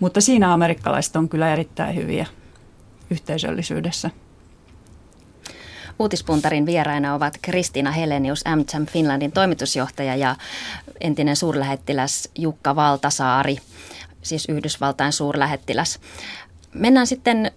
mutta 0.00 0.20
siinä 0.20 0.52
amerikkalaiset 0.52 1.16
on 1.16 1.28
kyllä 1.28 1.52
erittäin 1.52 1.96
hyviä 1.96 2.26
yhteisöllisyydessä. 3.10 4.10
Uutispuntarin 5.98 6.66
vieraina 6.66 7.14
ovat 7.14 7.38
Kristina 7.42 7.90
Helenius, 7.90 8.42
AmCham 8.46 8.86
Finlandin 8.86 9.32
toimitusjohtaja 9.32 10.16
ja 10.16 10.36
entinen 11.00 11.36
suurlähettiläs 11.36 12.30
Jukka 12.38 12.76
Valtasaari, 12.76 13.56
siis 14.22 14.46
Yhdysvaltain 14.48 15.12
suurlähettiläs. 15.12 16.00
Mennään 16.74 17.06
sitten 17.06 17.52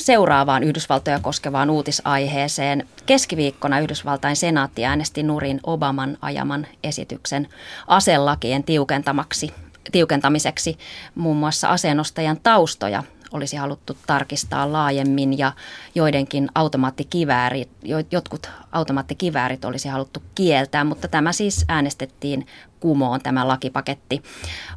seuraavaan 0.00 0.62
Yhdysvaltoja 0.62 1.20
koskevaan 1.20 1.70
uutisaiheeseen. 1.70 2.88
Keskiviikkona 3.06 3.80
Yhdysvaltain 3.80 4.36
senaatti 4.36 4.84
äänesti 4.84 5.22
nurin 5.22 5.60
Obaman 5.62 6.18
ajaman 6.22 6.66
esityksen 6.84 7.48
aselakien 7.86 8.64
tiukentamaksi, 8.64 9.54
tiukentamiseksi. 9.92 10.78
Muun 11.14 11.36
muassa 11.36 11.68
aseenostajan 11.68 12.40
taustoja 12.42 13.02
olisi 13.32 13.56
haluttu 13.56 13.96
tarkistaa 14.06 14.72
laajemmin 14.72 15.38
ja 15.38 15.52
joidenkin 15.94 16.48
automaattikiväärit, 16.54 17.70
jotkut 18.10 18.50
automaattikiväärit 18.72 19.64
olisi 19.64 19.88
haluttu 19.88 20.22
kieltää, 20.34 20.84
mutta 20.84 21.08
tämä 21.08 21.32
siis 21.32 21.64
äänestettiin 21.68 22.46
kumoon 22.80 23.20
tämä 23.20 23.48
lakipaketti. 23.48 24.22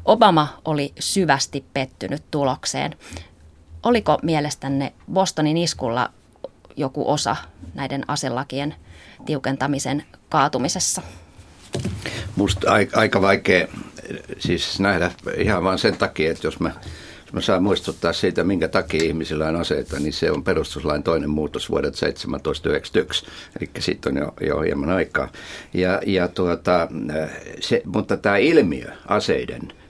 Obama 0.04 0.48
oli 0.64 0.92
syvästi 1.00 1.64
pettynyt 1.74 2.22
tulokseen. 2.30 2.96
Oliko 3.84 4.18
mielestänne 4.22 4.92
Bostonin 5.12 5.56
iskulla 5.56 6.10
joku 6.76 7.10
osa 7.10 7.36
näiden 7.74 8.04
aselakien 8.08 8.74
tiukentamisen 9.26 10.04
kaatumisessa? 10.28 11.02
Musta 12.36 12.72
aika 12.94 13.22
vaikea 13.22 13.68
siis 14.38 14.80
nähdä 14.80 15.10
ihan 15.36 15.64
vain 15.64 15.78
sen 15.78 15.96
takia, 15.96 16.30
että 16.30 16.46
jos 16.46 16.60
mä, 16.60 16.72
jos 17.24 17.32
mä 17.32 17.40
saan 17.40 17.62
muistuttaa 17.62 18.12
siitä, 18.12 18.44
minkä 18.44 18.68
takia 18.68 19.04
ihmisillä 19.04 19.48
on 19.48 19.56
aseita, 19.56 20.00
niin 20.00 20.12
se 20.12 20.30
on 20.30 20.44
perustuslain 20.44 21.02
toinen 21.02 21.30
muutos 21.30 21.70
vuodet 21.70 21.94
1791, 21.94 23.26
eli 23.60 23.70
sitten 23.78 24.12
on 24.12 24.22
jo, 24.22 24.34
jo 24.46 24.60
hieman 24.60 24.90
aikaa. 24.90 25.28
Ja, 25.74 26.00
ja 26.06 26.28
tuota, 26.28 26.88
se, 27.60 27.82
mutta 27.84 28.16
tämä 28.16 28.36
ilmiö 28.36 28.92
aseiden– 29.06 29.72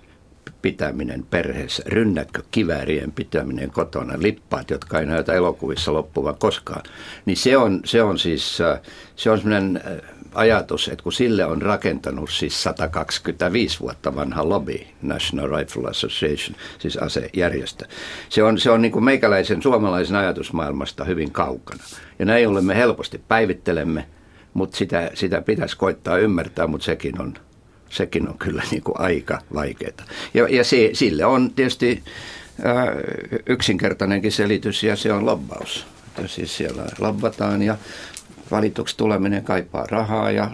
pitäminen 0.65 1.27
perheessä, 1.31 1.83
rynnäkkökiväärien 1.87 3.13
pitäminen 3.13 3.71
kotona, 3.71 4.15
lippaat, 4.17 4.71
jotka 4.71 5.01
ei 5.01 5.07
näytä 5.07 5.33
elokuvissa 5.33 5.93
loppuvan 5.93 6.35
koskaan, 6.39 6.83
niin 7.27 7.37
se 7.37 7.57
on, 7.57 7.81
se 7.85 8.03
on 8.03 8.19
siis 8.19 8.61
äh, 8.61 8.81
se 9.17 9.31
on 9.31 9.39
sellainen 9.39 9.81
äh, 9.87 9.93
ajatus, 10.35 10.89
että 10.89 11.03
kun 11.03 11.13
sille 11.13 11.45
on 11.45 11.63
rakentanut 11.63 12.31
siis 12.31 12.63
125 12.63 13.81
vuotta 13.81 14.15
vanha 14.15 14.49
lobby, 14.49 14.79
National 15.03 15.59
Rifle 15.59 15.91
Association, 15.91 16.57
siis 16.79 16.97
asejärjestö. 16.97 17.85
Se 18.29 18.43
on, 18.43 18.59
se 18.59 18.71
on 18.71 18.83
niin 18.83 18.93
kuin 18.93 19.05
meikäläisen 19.05 19.63
suomalaisen 19.63 20.17
ajatusmaailmasta 20.17 21.05
hyvin 21.05 21.31
kaukana. 21.31 21.85
Ja 22.19 22.25
näin 22.25 22.49
ollen 22.49 22.65
me 22.65 22.77
helposti 22.77 23.21
päivittelemme, 23.29 24.07
mutta 24.55 24.77
sitä, 24.77 25.11
sitä 25.15 25.43
pitäisi 25.43 25.77
koittaa 25.77 26.19
ymmärtää, 26.19 26.67
mutta 26.67 26.85
sekin 26.85 27.21
on 27.21 27.35
sekin 27.95 28.29
on 28.29 28.39
kyllä 28.39 28.63
niin 28.71 28.83
kuin 28.83 29.01
aika 29.01 29.39
vaikeaa. 29.55 30.07
Ja, 30.35 30.49
ja 30.49 30.65
se, 30.65 30.91
sille 30.93 31.25
on 31.25 31.51
tietysti 31.51 32.03
ää, 32.65 32.87
yksinkertainenkin 33.47 34.33
selitys 34.33 34.83
ja 34.83 34.97
se 34.97 35.13
on 35.13 35.27
lobbaus. 35.27 35.87
Ja 36.23 36.29
siis 36.29 36.57
siellä 36.57 36.87
lobbataan 36.99 37.63
ja 37.63 37.77
valituksi 38.51 38.97
tuleminen 38.97 39.45
kaipaa 39.45 39.87
rahaa 39.91 40.31
ja 40.31 40.51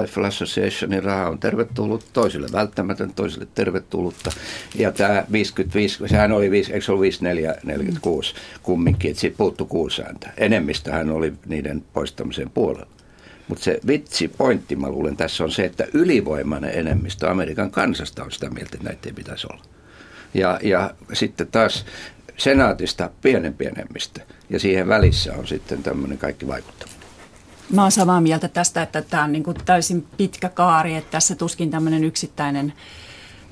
Rifle 0.00 0.26
Associationin 0.26 1.04
raha 1.04 1.28
on 1.28 1.38
tervetullut, 1.38 2.04
toisille 2.12 2.46
välttämätön, 2.52 3.12
toisille 3.14 3.46
tervetullutta. 3.54 4.30
Ja 4.74 4.92
tämä 4.92 5.24
55, 5.32 6.08
sehän 6.08 6.32
oli, 6.32 6.50
5, 6.50 6.72
eikö 6.72 6.84
se 6.84 6.92
ollut 6.92 7.02
54, 7.02 7.54
46 7.64 8.34
kumminkin, 8.62 9.10
että 9.10 9.20
siitä 9.20 9.36
puuttu 9.36 9.66
kuusi 9.66 10.02
ääntä. 10.02 10.30
Enemmistöhän 10.36 11.10
oli 11.10 11.32
niiden 11.46 11.84
poistamisen 11.92 12.50
puolella. 12.50 12.99
Mutta 13.50 13.64
se 13.64 13.80
vitsi, 13.86 14.28
pointti, 14.28 14.76
mä 14.76 14.88
luulen 14.88 15.16
tässä 15.16 15.44
on 15.44 15.50
se, 15.50 15.64
että 15.64 15.86
ylivoimainen 15.92 16.70
enemmistö 16.74 17.30
Amerikan 17.30 17.70
kansasta 17.70 18.24
on 18.24 18.32
sitä 18.32 18.50
mieltä, 18.50 18.70
että 18.74 18.88
näitä 18.88 19.08
ei 19.08 19.12
pitäisi 19.12 19.46
olla. 19.50 19.62
Ja, 20.34 20.58
ja 20.62 20.94
sitten 21.12 21.46
taas 21.46 21.84
senaatista 22.36 23.10
pienempi 23.22 23.66
enemmistö. 23.66 24.20
Ja 24.50 24.60
siihen 24.60 24.88
välissä 24.88 25.34
on 25.34 25.46
sitten 25.46 25.82
tämmöinen 25.82 26.18
kaikki 26.18 26.46
vaikuttaminen. 26.46 27.00
Mä 27.72 27.82
oon 27.82 27.92
samaa 27.92 28.20
mieltä 28.20 28.48
tästä, 28.48 28.82
että 28.82 29.02
tämä 29.02 29.24
on 29.24 29.32
niin 29.32 29.42
kuin 29.42 29.56
täysin 29.64 30.06
pitkä 30.16 30.48
kaari, 30.48 30.94
että 30.94 31.10
tässä 31.10 31.34
tuskin 31.34 31.70
tämmöinen 31.70 32.04
yksittäinen 32.04 32.72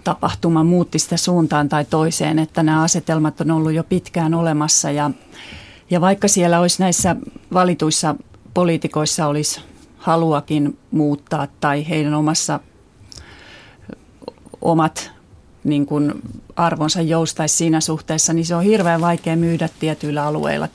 tapahtuma 0.04 0.64
muutti 0.64 0.98
sitä 0.98 1.16
suuntaan 1.16 1.68
tai 1.68 1.84
toiseen, 1.84 2.38
että 2.38 2.62
nämä 2.62 2.82
asetelmat 2.82 3.40
on 3.40 3.50
ollut 3.50 3.72
jo 3.72 3.84
pitkään 3.84 4.34
olemassa 4.34 4.90
ja, 4.90 5.10
ja 5.90 6.00
vaikka 6.00 6.28
siellä 6.28 6.60
olisi 6.60 6.82
näissä 6.82 7.16
valituissa 7.52 8.14
poliitikoissa 8.54 9.26
olisi 9.26 9.60
haluakin 9.98 10.78
muuttaa 10.90 11.46
tai 11.60 11.88
heidän 11.88 12.14
omassa 12.14 12.60
omat 14.60 15.10
niin 15.64 15.86
kuin 15.86 16.12
arvonsa 16.56 17.00
joustaisi 17.00 17.56
siinä 17.56 17.80
suhteessa, 17.80 18.32
niin 18.32 18.46
se 18.46 18.54
on 18.54 18.62
hirveän 18.62 19.00
vaikea 19.00 19.36
myydä 19.36 19.68
tietyillä 19.80 20.24
alueilla 20.24 20.68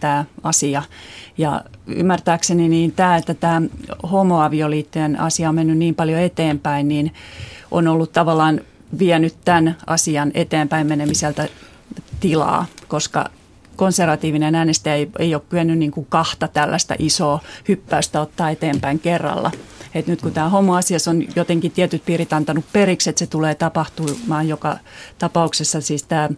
tämä 0.00 0.24
asia. 0.42 0.82
Ja 1.38 1.64
ymmärtääkseni 1.86 2.68
niin 2.68 2.92
tämä, 2.92 3.16
että 3.16 3.34
tämä 3.34 3.62
homoavioliittojen 4.12 5.20
asia 5.20 5.48
on 5.48 5.54
mennyt 5.54 5.78
niin 5.78 5.94
paljon 5.94 6.20
eteenpäin, 6.20 6.88
niin 6.88 7.14
on 7.70 7.88
ollut 7.88 8.12
tavallaan 8.12 8.60
vienyt 8.98 9.36
tämän 9.44 9.76
asian 9.86 10.30
eteenpäin 10.34 10.86
menemiseltä 10.86 11.48
tilaa, 12.20 12.66
koska 12.88 13.30
konservatiivinen 13.78 14.54
äänestäjä 14.54 14.94
ei, 14.94 15.10
ei 15.18 15.34
ole 15.34 15.42
kyennyt 15.48 15.78
niin 15.78 15.90
kuin 15.90 16.06
kahta 16.08 16.48
tällaista 16.48 16.94
isoa 16.98 17.40
hyppäystä 17.68 18.20
ottaa 18.20 18.50
eteenpäin 18.50 18.98
kerralla. 18.98 19.50
Et 19.94 20.06
nyt 20.06 20.22
kun 20.22 20.32
tämä 20.32 20.48
homoasiassa 20.48 21.10
on 21.10 21.24
jotenkin 21.36 21.72
tietyt 21.72 22.04
piirit 22.04 22.32
antanut 22.32 22.64
periksi, 22.72 23.10
että 23.10 23.18
se 23.18 23.26
tulee 23.26 23.54
tapahtumaan 23.54 24.48
joka 24.48 24.78
tapauksessa, 25.18 25.80
siis 25.80 26.02
tämä 26.02 26.28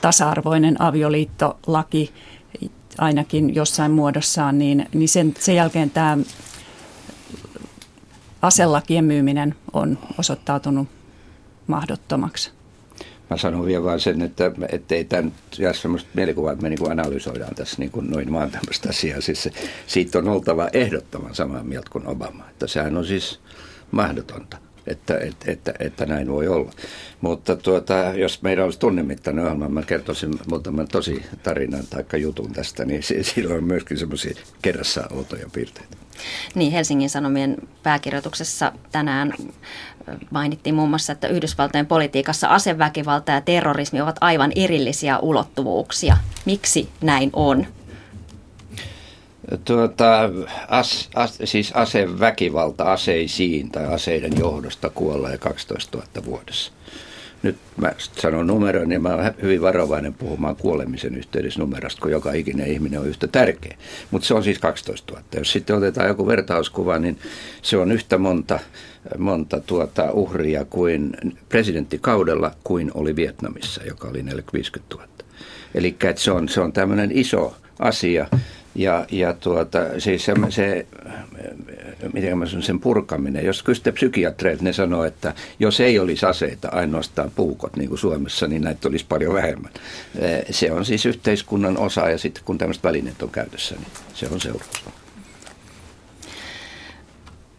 tasa-arvoinen 0.00 0.82
avioliittolaki 0.82 2.12
ainakin 2.98 3.54
jossain 3.54 3.90
muodossaan, 3.90 4.58
niin, 4.58 4.88
niin 4.94 5.08
sen, 5.08 5.34
sen 5.38 5.56
jälkeen 5.56 5.90
tämä 5.90 6.18
aselakien 8.42 9.04
myyminen 9.04 9.54
on 9.72 9.98
osoittautunut 10.18 10.88
mahdottomaksi. 11.66 12.57
Mä 13.30 13.36
sanon 13.36 13.66
vielä 13.66 13.84
vaan 13.84 14.00
sen, 14.00 14.22
että 14.22 14.94
ei 14.94 15.04
tämän 15.04 15.32
jää 15.58 15.72
sellaista 15.72 16.10
mielikuvaa, 16.14 16.52
että 16.52 16.62
me 16.62 16.68
niin 16.68 16.92
analysoidaan 16.92 17.54
tässä 17.54 17.76
niin 17.78 17.90
kuin 17.90 18.10
noin 18.10 18.32
vaan 18.32 18.50
tämmöistä 18.50 18.88
asiaa. 18.88 19.20
Siis 19.20 19.42
se, 19.42 19.50
siitä 19.86 20.18
on 20.18 20.28
oltava 20.28 20.68
ehdottoman 20.72 21.34
samaa 21.34 21.62
mieltä 21.62 21.90
kuin 21.92 22.06
Obama. 22.06 22.44
Että 22.50 22.66
sehän 22.66 22.96
on 22.96 23.06
siis 23.06 23.40
mahdotonta 23.90 24.56
että, 24.88 25.18
että, 25.18 25.52
että, 25.52 25.74
että 25.78 26.06
näin 26.06 26.28
voi 26.28 26.48
olla. 26.48 26.70
Mutta 27.20 27.56
tuota, 27.56 27.94
jos 27.94 28.42
meillä 28.42 28.64
olisi 28.64 28.78
tunnemittainen 28.78 29.44
ohjelma, 29.44 29.68
mä 29.68 29.82
kertoisin 29.82 30.30
muutaman 30.48 30.88
tosi 30.88 31.22
tarinan 31.42 31.84
tai 31.90 32.22
jutun 32.22 32.52
tästä, 32.52 32.84
niin 32.84 33.02
sillä 33.22 33.54
on 33.54 33.64
myöskin 33.64 33.98
semmoisia 33.98 34.34
kerrassa 34.62 35.08
outoja 35.10 35.46
piirteitä. 35.52 35.96
Niin, 36.54 36.72
Helsingin 36.72 37.10
Sanomien 37.10 37.56
pääkirjoituksessa 37.82 38.72
tänään 38.92 39.34
mainittiin 40.30 40.74
muun 40.74 40.88
muassa, 40.88 41.12
että 41.12 41.28
Yhdysvaltojen 41.28 41.86
politiikassa 41.86 42.48
aseväkivalta 42.48 43.32
ja 43.32 43.40
terrorismi 43.40 44.00
ovat 44.00 44.16
aivan 44.20 44.52
erillisiä 44.56 45.18
ulottuvuuksia. 45.18 46.16
Miksi 46.44 46.88
näin 47.00 47.30
on? 47.32 47.66
Tuota, 49.64 50.30
as, 50.68 51.10
as, 51.14 51.38
siis 51.44 51.72
aseväkivalta 51.72 52.92
aseisiin 52.92 53.70
tai 53.70 53.86
aseiden 53.86 54.32
johdosta 54.38 54.90
kuolee 54.90 55.38
12 55.38 55.98
000 55.98 56.08
vuodessa. 56.24 56.72
Nyt 57.42 57.56
mä 57.76 57.92
sanon 57.98 58.46
numeron 58.46 58.92
ja 58.92 59.00
mä 59.00 59.14
olen 59.14 59.34
hyvin 59.42 59.62
varovainen 59.62 60.14
puhumaan 60.14 60.56
kuolemisen 60.56 61.14
yhteydessä 61.14 61.60
numerosta, 61.60 62.00
kun 62.00 62.10
joka 62.10 62.32
ikinen 62.32 62.66
ihminen 62.66 63.00
on 63.00 63.08
yhtä 63.08 63.26
tärkeä. 63.26 63.76
Mutta 64.10 64.28
se 64.28 64.34
on 64.34 64.44
siis 64.44 64.58
12 64.58 65.12
000. 65.12 65.24
Jos 65.36 65.52
sitten 65.52 65.76
otetaan 65.76 66.08
joku 66.08 66.26
vertauskuva, 66.26 66.98
niin 66.98 67.18
se 67.62 67.76
on 67.76 67.92
yhtä 67.92 68.18
monta, 68.18 68.58
monta 69.18 69.60
tuota 69.60 70.10
uhria 70.12 70.64
kuin 70.64 71.16
presidenttikaudella 71.48 72.54
kuin 72.64 72.90
oli 72.94 73.16
Vietnamissa, 73.16 73.84
joka 73.84 74.08
oli 74.08 74.22
450 74.22 74.94
000. 74.94 75.08
Eli 75.74 75.96
se 76.16 76.30
on, 76.30 76.48
se 76.48 76.60
on 76.60 76.72
tämmöinen 76.72 77.10
iso 77.12 77.56
asia 77.78 78.26
ja, 78.78 79.06
ja 79.10 79.32
tuota, 79.32 79.78
siis 79.98 80.24
se, 80.24 80.34
se 80.48 80.86
miten 82.12 82.38
mä 82.38 82.46
sanon, 82.46 82.62
sen 82.62 82.80
purkaminen, 82.80 83.44
jos 83.44 83.62
kysytte 83.62 83.92
psykiatreilta, 83.92 84.64
ne 84.64 84.72
sanoo, 84.72 85.04
että 85.04 85.34
jos 85.58 85.80
ei 85.80 85.98
olisi 85.98 86.26
aseita, 86.26 86.68
ainoastaan 86.68 87.30
puukot 87.36 87.76
niin 87.76 87.88
kuin 87.88 87.98
Suomessa, 87.98 88.46
niin 88.46 88.62
näitä 88.62 88.88
olisi 88.88 89.06
paljon 89.08 89.34
vähemmän. 89.34 89.72
Eh, 90.18 90.44
se 90.50 90.72
on 90.72 90.84
siis 90.84 91.06
yhteiskunnan 91.06 91.78
osa 91.78 92.10
ja 92.10 92.18
sitten 92.18 92.44
kun 92.44 92.58
tämmöiset 92.58 92.84
välineet 92.84 93.22
on 93.22 93.30
käytössä, 93.30 93.74
niin 93.74 93.88
se 94.14 94.28
on 94.32 94.40
seuraus. 94.40 94.84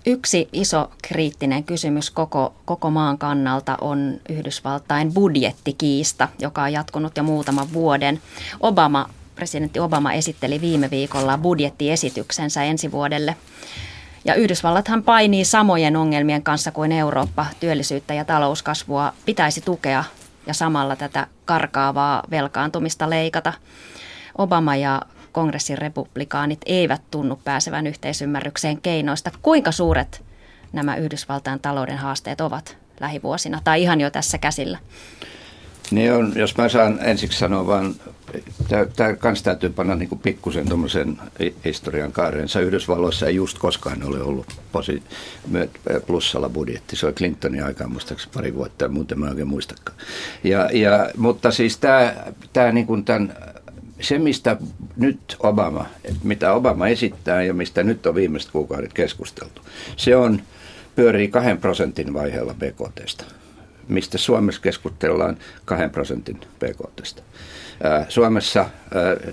Yksi 0.06 0.50
iso 0.54 0.92
kriittinen 1.02 1.64
kysymys 1.64 2.12
koko, 2.12 2.54
koko 2.66 2.90
maan 2.90 3.18
kannalta 3.18 3.78
on 3.82 4.20
Yhdysvaltain 4.30 5.14
budjettikiista, 5.14 6.28
joka 6.40 6.64
on 6.64 6.74
jatkunut 6.74 7.18
jo 7.18 7.24
muutaman 7.24 7.74
vuoden. 7.74 8.22
Obama 8.60 9.10
presidentti 9.40 9.80
Obama 9.80 10.14
esitteli 10.14 10.62
viime 10.62 10.90
viikolla 10.90 11.38
budjettiesityksensä 11.38 12.64
ensi 12.64 12.92
vuodelle. 12.92 13.36
Ja 14.26 14.36
Yhdysvallathan 14.36 15.04
painii 15.04 15.46
samojen 15.46 15.96
ongelmien 15.96 16.44
kanssa 16.44 16.72
kuin 16.72 16.92
Eurooppa. 16.92 17.46
Työllisyyttä 17.60 18.14
ja 18.14 18.26
talouskasvua 18.26 19.14
pitäisi 19.26 19.62
tukea 19.62 20.04
ja 20.48 20.54
samalla 20.54 20.96
tätä 20.96 21.28
karkaavaa 21.46 22.24
velkaantumista 22.32 23.10
leikata. 23.10 23.54
Obama 24.38 24.76
ja 24.76 25.02
kongressin 25.32 25.78
republikaanit 25.78 26.62
eivät 26.66 27.02
tunnu 27.12 27.40
pääsevän 27.44 27.88
yhteisymmärrykseen 27.88 28.82
keinoista. 28.82 29.32
Kuinka 29.42 29.72
suuret 29.72 30.24
nämä 30.74 30.96
Yhdysvaltain 30.96 31.60
talouden 31.60 31.98
haasteet 31.98 32.42
ovat 32.42 32.78
lähivuosina 33.00 33.62
tai 33.64 33.82
ihan 33.82 34.02
jo 34.02 34.10
tässä 34.10 34.38
käsillä? 34.38 34.78
Niin 35.92 36.14
on, 36.14 36.34
jos 36.36 36.58
mä 36.58 36.70
saan 36.70 37.00
ensiksi 37.02 37.40
sanoa 37.40 37.68
vaan, 37.68 37.96
tämä 38.96 39.14
kans 39.14 39.44
täytyy 39.44 39.70
panna 39.70 39.96
niin 39.96 40.10
kuin 40.10 40.20
pikkusen 40.20 40.68
tuommoisen 40.68 41.18
historian 41.66 42.12
kaareensa. 42.12 42.60
Yhdysvalloissa 42.60 43.28
ei 43.28 43.36
just 43.36 43.60
koskaan 43.60 44.04
ole 44.04 44.22
ollut 44.22 44.46
posi, 44.72 45.04
plussalla 46.08 46.50
budjetti. 46.50 46.96
Se 46.96 47.06
oli 47.06 47.14
Clintonin 47.14 47.64
aikaan 47.64 47.92
muistaakseni 47.92 48.34
pari 48.34 48.56
vuotta 48.56 48.86
ja 48.86 48.90
muuten 48.90 49.20
mä 49.20 49.30
oikein 49.30 49.48
muistakaan. 49.48 49.98
Ja, 50.44 50.70
ja, 50.74 51.10
mutta 51.18 51.52
siis 51.52 51.78
tämä, 51.78 52.14
tämä 52.54 52.72
niin 52.72 52.88
kuin 52.88 53.06
tämän, 53.06 53.36
se, 54.02 54.20
mistä 54.20 54.58
nyt 54.98 55.20
Obama, 55.40 55.86
mitä 56.24 56.54
Obama 56.54 56.88
esittää 56.88 57.44
ja 57.44 57.54
mistä 57.54 57.84
nyt 57.84 58.06
on 58.06 58.16
viimeiset 58.16 58.52
kuukaudet 58.52 58.94
keskusteltu, 58.94 59.62
se 59.98 60.16
on 60.16 60.42
pyörii 60.96 61.28
kahden 61.28 61.58
prosentin 61.58 62.14
vaiheella 62.14 62.54
BKTstä 62.54 63.24
mistä 63.90 64.18
Suomessa 64.18 64.62
keskustellaan 64.62 65.38
2 65.66 65.90
prosentin 65.90 66.40
PKT. 66.40 67.24
Suomessa 68.10 68.70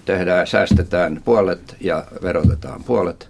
tehdään, 0.05 0.47
säästetään 0.47 1.23
puolet 1.25 1.77
ja 1.81 2.05
verotetaan 2.23 2.85
puolet. 2.85 3.29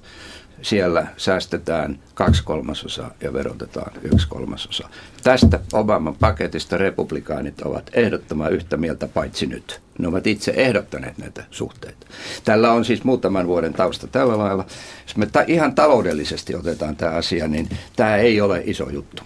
Siellä 0.63 1.07
säästetään 1.17 1.99
kaksi 2.15 2.45
kolmasosaa 2.45 3.11
ja 3.21 3.33
verotetaan 3.33 3.93
yksi 4.13 4.29
kolmasosa. 4.29 4.89
Tästä 5.23 5.61
Obaman 5.73 6.17
paketista 6.17 6.77
republikaanit 6.77 7.63
ovat 7.63 7.91
ehdottoman 7.93 8.53
yhtä 8.53 8.77
mieltä, 8.77 9.09
paitsi 9.09 9.47
nyt. 9.47 9.81
Ne 9.99 10.09
ovat 10.09 10.27
itse 10.27 10.53
ehdottaneet 10.57 11.19
näitä 11.19 11.45
suhteita. 11.51 12.07
Tällä 12.45 12.73
on 12.73 12.85
siis 12.85 13.05
muutaman 13.05 13.47
vuoden 13.47 13.73
tausta 13.73 14.07
tällä 14.07 14.39
lailla. 14.39 14.67
Jos 15.07 15.17
me 15.17 15.27
ta- 15.27 15.45
ihan 15.47 15.75
taloudellisesti 15.75 16.55
otetaan 16.55 16.97
tämä 16.97 17.13
asia, 17.13 17.49
niin 17.49 17.69
tämä 17.97 18.17
ei 18.17 18.41
ole 18.41 18.63
iso 18.65 18.91
juttu. 18.91 19.23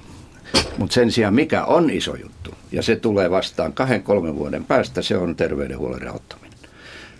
Mutta 0.78 0.94
sen 0.94 1.12
sijaan 1.12 1.34
mikä 1.34 1.64
on 1.64 1.90
iso 1.90 2.14
juttu, 2.14 2.54
ja 2.72 2.82
se 2.82 2.96
tulee 2.96 3.30
vastaan 3.30 3.72
kahden, 3.72 4.02
kolmen 4.02 4.36
vuoden 4.36 4.64
päästä, 4.64 5.02
se 5.02 5.16
on 5.16 5.36
terveydenhuollon 5.36 6.02
rahoittaminen. 6.02 6.58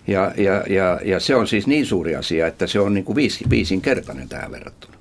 Ja, 0.07 0.33
ja, 0.37 0.65
ja, 0.69 1.01
ja 1.05 1.21
se 1.21 1.35
on 1.35 1.47
siis 1.47 1.67
niin 1.67 1.87
suuri 1.87 2.17
asia, 2.17 2.47
että 2.47 2.67
se 2.67 2.81
on 2.81 2.95
niin 2.95 3.05
kuin 3.05 3.17
viisi, 3.17 3.45
viisinkertainen 3.51 4.29
tähän 4.29 4.53
verrattuna. 4.53 4.97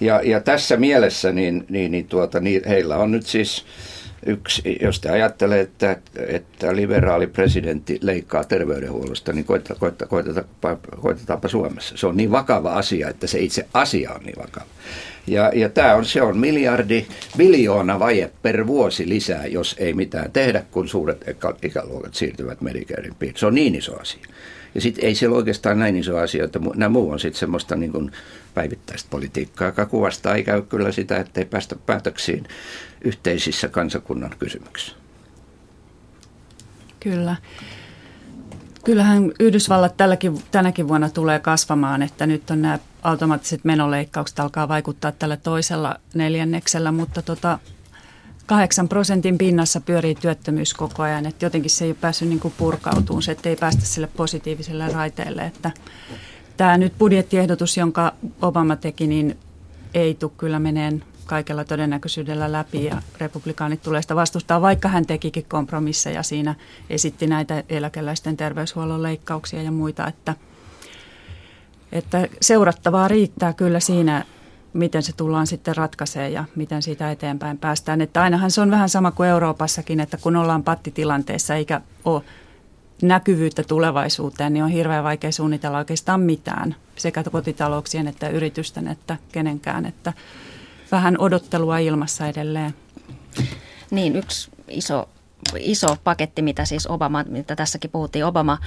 Ja, 0.00 0.20
ja 0.24 0.40
tässä 0.40 0.76
mielessä 0.76 1.32
niin, 1.32 1.64
niin, 1.68 1.90
niin, 1.90 2.06
tuota, 2.06 2.40
niin 2.40 2.62
heillä 2.68 2.96
on 2.96 3.10
nyt 3.10 3.26
siis 3.26 3.64
yksi, 4.26 4.78
jos 4.82 5.00
te 5.00 5.10
ajattelee, 5.10 5.60
että, 5.60 5.96
että 6.26 6.76
liberaali 6.76 7.26
presidentti 7.26 7.98
leikkaa 8.02 8.44
terveydenhuollosta, 8.44 9.32
niin 9.32 9.44
koita, 9.44 9.74
koita, 9.74 10.06
koitetaanpa, 10.06 10.76
koitetaanpa 11.00 11.48
Suomessa. 11.48 11.96
Se 11.96 12.06
on 12.06 12.16
niin 12.16 12.30
vakava 12.30 12.74
asia, 12.74 13.08
että 13.08 13.26
se 13.26 13.38
itse 13.38 13.66
asia 13.74 14.12
on 14.12 14.22
niin 14.22 14.38
vakava. 14.38 14.66
Ja, 15.26 15.50
ja 15.54 15.68
tämä 15.68 15.94
on, 15.94 16.04
se 16.04 16.22
on 16.22 16.38
miljardi, 16.38 17.06
biljoona 17.36 17.98
vaje 17.98 18.30
per 18.42 18.66
vuosi 18.66 19.08
lisää, 19.08 19.46
jos 19.46 19.76
ei 19.78 19.94
mitään 19.94 20.32
tehdä, 20.32 20.62
kun 20.70 20.88
suuret 20.88 21.24
ikäluokat 21.62 22.14
siirtyvät 22.14 22.60
Medicarein 22.60 23.14
piiriin. 23.14 23.38
Se 23.38 23.46
on 23.46 23.54
niin 23.54 23.74
iso 23.74 24.00
asia. 24.00 24.26
Ja 24.74 24.80
sitten 24.80 25.04
ei 25.04 25.14
siellä 25.14 25.36
oikeastaan 25.36 25.78
näin 25.78 25.96
iso 25.96 26.16
asia, 26.16 26.44
että 26.44 26.60
nämä 26.74 26.88
muu 26.88 27.10
on 27.10 27.20
sitten 27.20 27.38
semmoista 27.38 27.76
niin 27.76 27.92
kuin 27.92 28.12
päivittäistä 28.54 29.10
politiikkaa, 29.10 29.68
joka 29.68 29.86
kuvastaa 29.86 30.34
ikään 30.34 30.62
kyllä 30.62 30.92
sitä, 30.92 31.16
että 31.16 31.40
ei 31.40 31.46
päästä 31.46 31.76
päätöksiin 31.86 32.48
yhteisissä 33.04 33.68
kansakunnan 33.68 34.34
kysymyksissä. 34.38 34.96
Kyllä. 37.00 37.36
Kyllähän 38.84 39.32
Yhdysvallat 39.40 39.96
tälläkin, 39.96 40.42
tänäkin 40.50 40.88
vuonna 40.88 41.08
tulee 41.08 41.38
kasvamaan, 41.38 42.02
että 42.02 42.26
nyt 42.26 42.50
on 42.50 42.62
nämä 42.62 42.78
automaattiset 43.02 43.64
menoleikkaukset 43.64 44.40
alkaa 44.40 44.68
vaikuttaa 44.68 45.12
tällä 45.12 45.36
toisella 45.36 45.96
neljänneksellä, 46.14 46.92
mutta 46.92 47.22
tota, 47.22 47.58
8 48.46 48.88
prosentin 48.88 49.38
pinnassa 49.38 49.80
pyörii 49.80 50.14
työttömyys 50.14 50.74
koko 50.74 51.02
ajan, 51.02 51.26
että 51.26 51.44
jotenkin 51.44 51.70
se 51.70 51.84
ei 51.84 51.90
ole 51.90 51.96
päässyt 52.00 52.28
niin 52.28 52.52
purkautumaan, 52.56 53.22
se 53.22 53.36
ei 53.44 53.56
päästä 53.56 53.82
sille 53.82 54.06
positiiviselle 54.06 54.88
raiteelle, 54.88 55.42
että 55.42 55.70
tämä 56.56 56.78
nyt 56.78 56.98
budjettiehdotus, 56.98 57.76
jonka 57.76 58.12
Obama 58.42 58.76
teki, 58.76 59.06
niin 59.06 59.38
ei 59.94 60.14
tule 60.14 60.32
kyllä 60.36 60.58
meneen 60.58 61.04
kaikella 61.26 61.64
todennäköisyydellä 61.64 62.52
läpi 62.52 62.84
ja 62.84 63.02
republikaanit 63.18 63.82
tulee 63.82 64.02
sitä 64.02 64.16
vastustaa, 64.16 64.60
vaikka 64.60 64.88
hän 64.88 65.06
tekikin 65.06 65.44
kompromisseja. 65.48 66.22
Siinä, 66.22 66.54
esitti 66.90 67.26
näitä 67.26 67.64
eläkeläisten 67.68 68.36
terveyshuollon 68.36 69.02
leikkauksia 69.02 69.62
ja 69.62 69.72
muita, 69.72 70.06
että, 70.06 70.34
että 71.92 72.28
seurattavaa 72.40 73.08
riittää 73.08 73.52
kyllä 73.52 73.80
siinä, 73.80 74.24
miten 74.74 75.02
se 75.02 75.12
tullaan 75.12 75.46
sitten 75.46 75.76
ratkaisemaan 75.76 76.32
ja 76.32 76.44
miten 76.56 76.82
siitä 76.82 77.10
eteenpäin 77.10 77.58
päästään. 77.58 78.00
Että 78.00 78.22
ainahan 78.22 78.50
se 78.50 78.60
on 78.60 78.70
vähän 78.70 78.88
sama 78.88 79.10
kuin 79.10 79.28
Euroopassakin, 79.28 80.00
että 80.00 80.16
kun 80.16 80.36
ollaan 80.36 80.62
pattitilanteessa 80.62 81.54
eikä 81.54 81.80
ole 82.04 82.22
näkyvyyttä 83.02 83.62
tulevaisuuteen, 83.62 84.52
niin 84.52 84.64
on 84.64 84.70
hirveän 84.70 85.04
vaikea 85.04 85.32
suunnitella 85.32 85.78
oikeastaan 85.78 86.20
mitään 86.20 86.76
sekä 86.96 87.24
kotitalouksien 87.32 88.08
että 88.08 88.28
yritysten 88.28 88.88
että 88.88 89.16
kenenkään. 89.32 89.86
Että 89.86 90.12
vähän 90.92 91.18
odottelua 91.18 91.78
ilmassa 91.78 92.26
edelleen. 92.26 92.74
Niin, 93.90 94.16
yksi 94.16 94.50
iso 94.68 95.08
iso 95.58 95.96
paketti, 96.04 96.42
mitä 96.42 96.64
siis 96.64 96.86
Obama, 96.86 97.24
mitä 97.28 97.56
tässäkin 97.56 97.90
puhuttiin, 97.90 98.24
Obama 98.24 98.58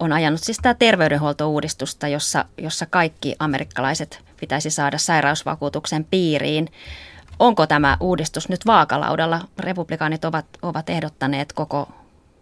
on 0.00 0.12
ajanut 0.12 0.40
siis 0.40 0.58
tämä 0.62 0.74
terveydenhuoltouudistusta, 0.74 2.08
jossa, 2.08 2.44
jossa 2.58 2.86
kaikki 2.86 3.36
amerikkalaiset 3.38 4.24
pitäisi 4.40 4.70
saada 4.70 4.98
sairausvakuutuksen 4.98 6.06
piiriin. 6.10 6.68
Onko 7.38 7.66
tämä 7.66 7.96
uudistus 8.00 8.48
nyt 8.48 8.66
vaakalaudalla? 8.66 9.40
Republikaanit 9.58 10.24
ovat, 10.24 10.46
ovat 10.62 10.90
ehdottaneet 10.90 11.52
koko 11.52 11.88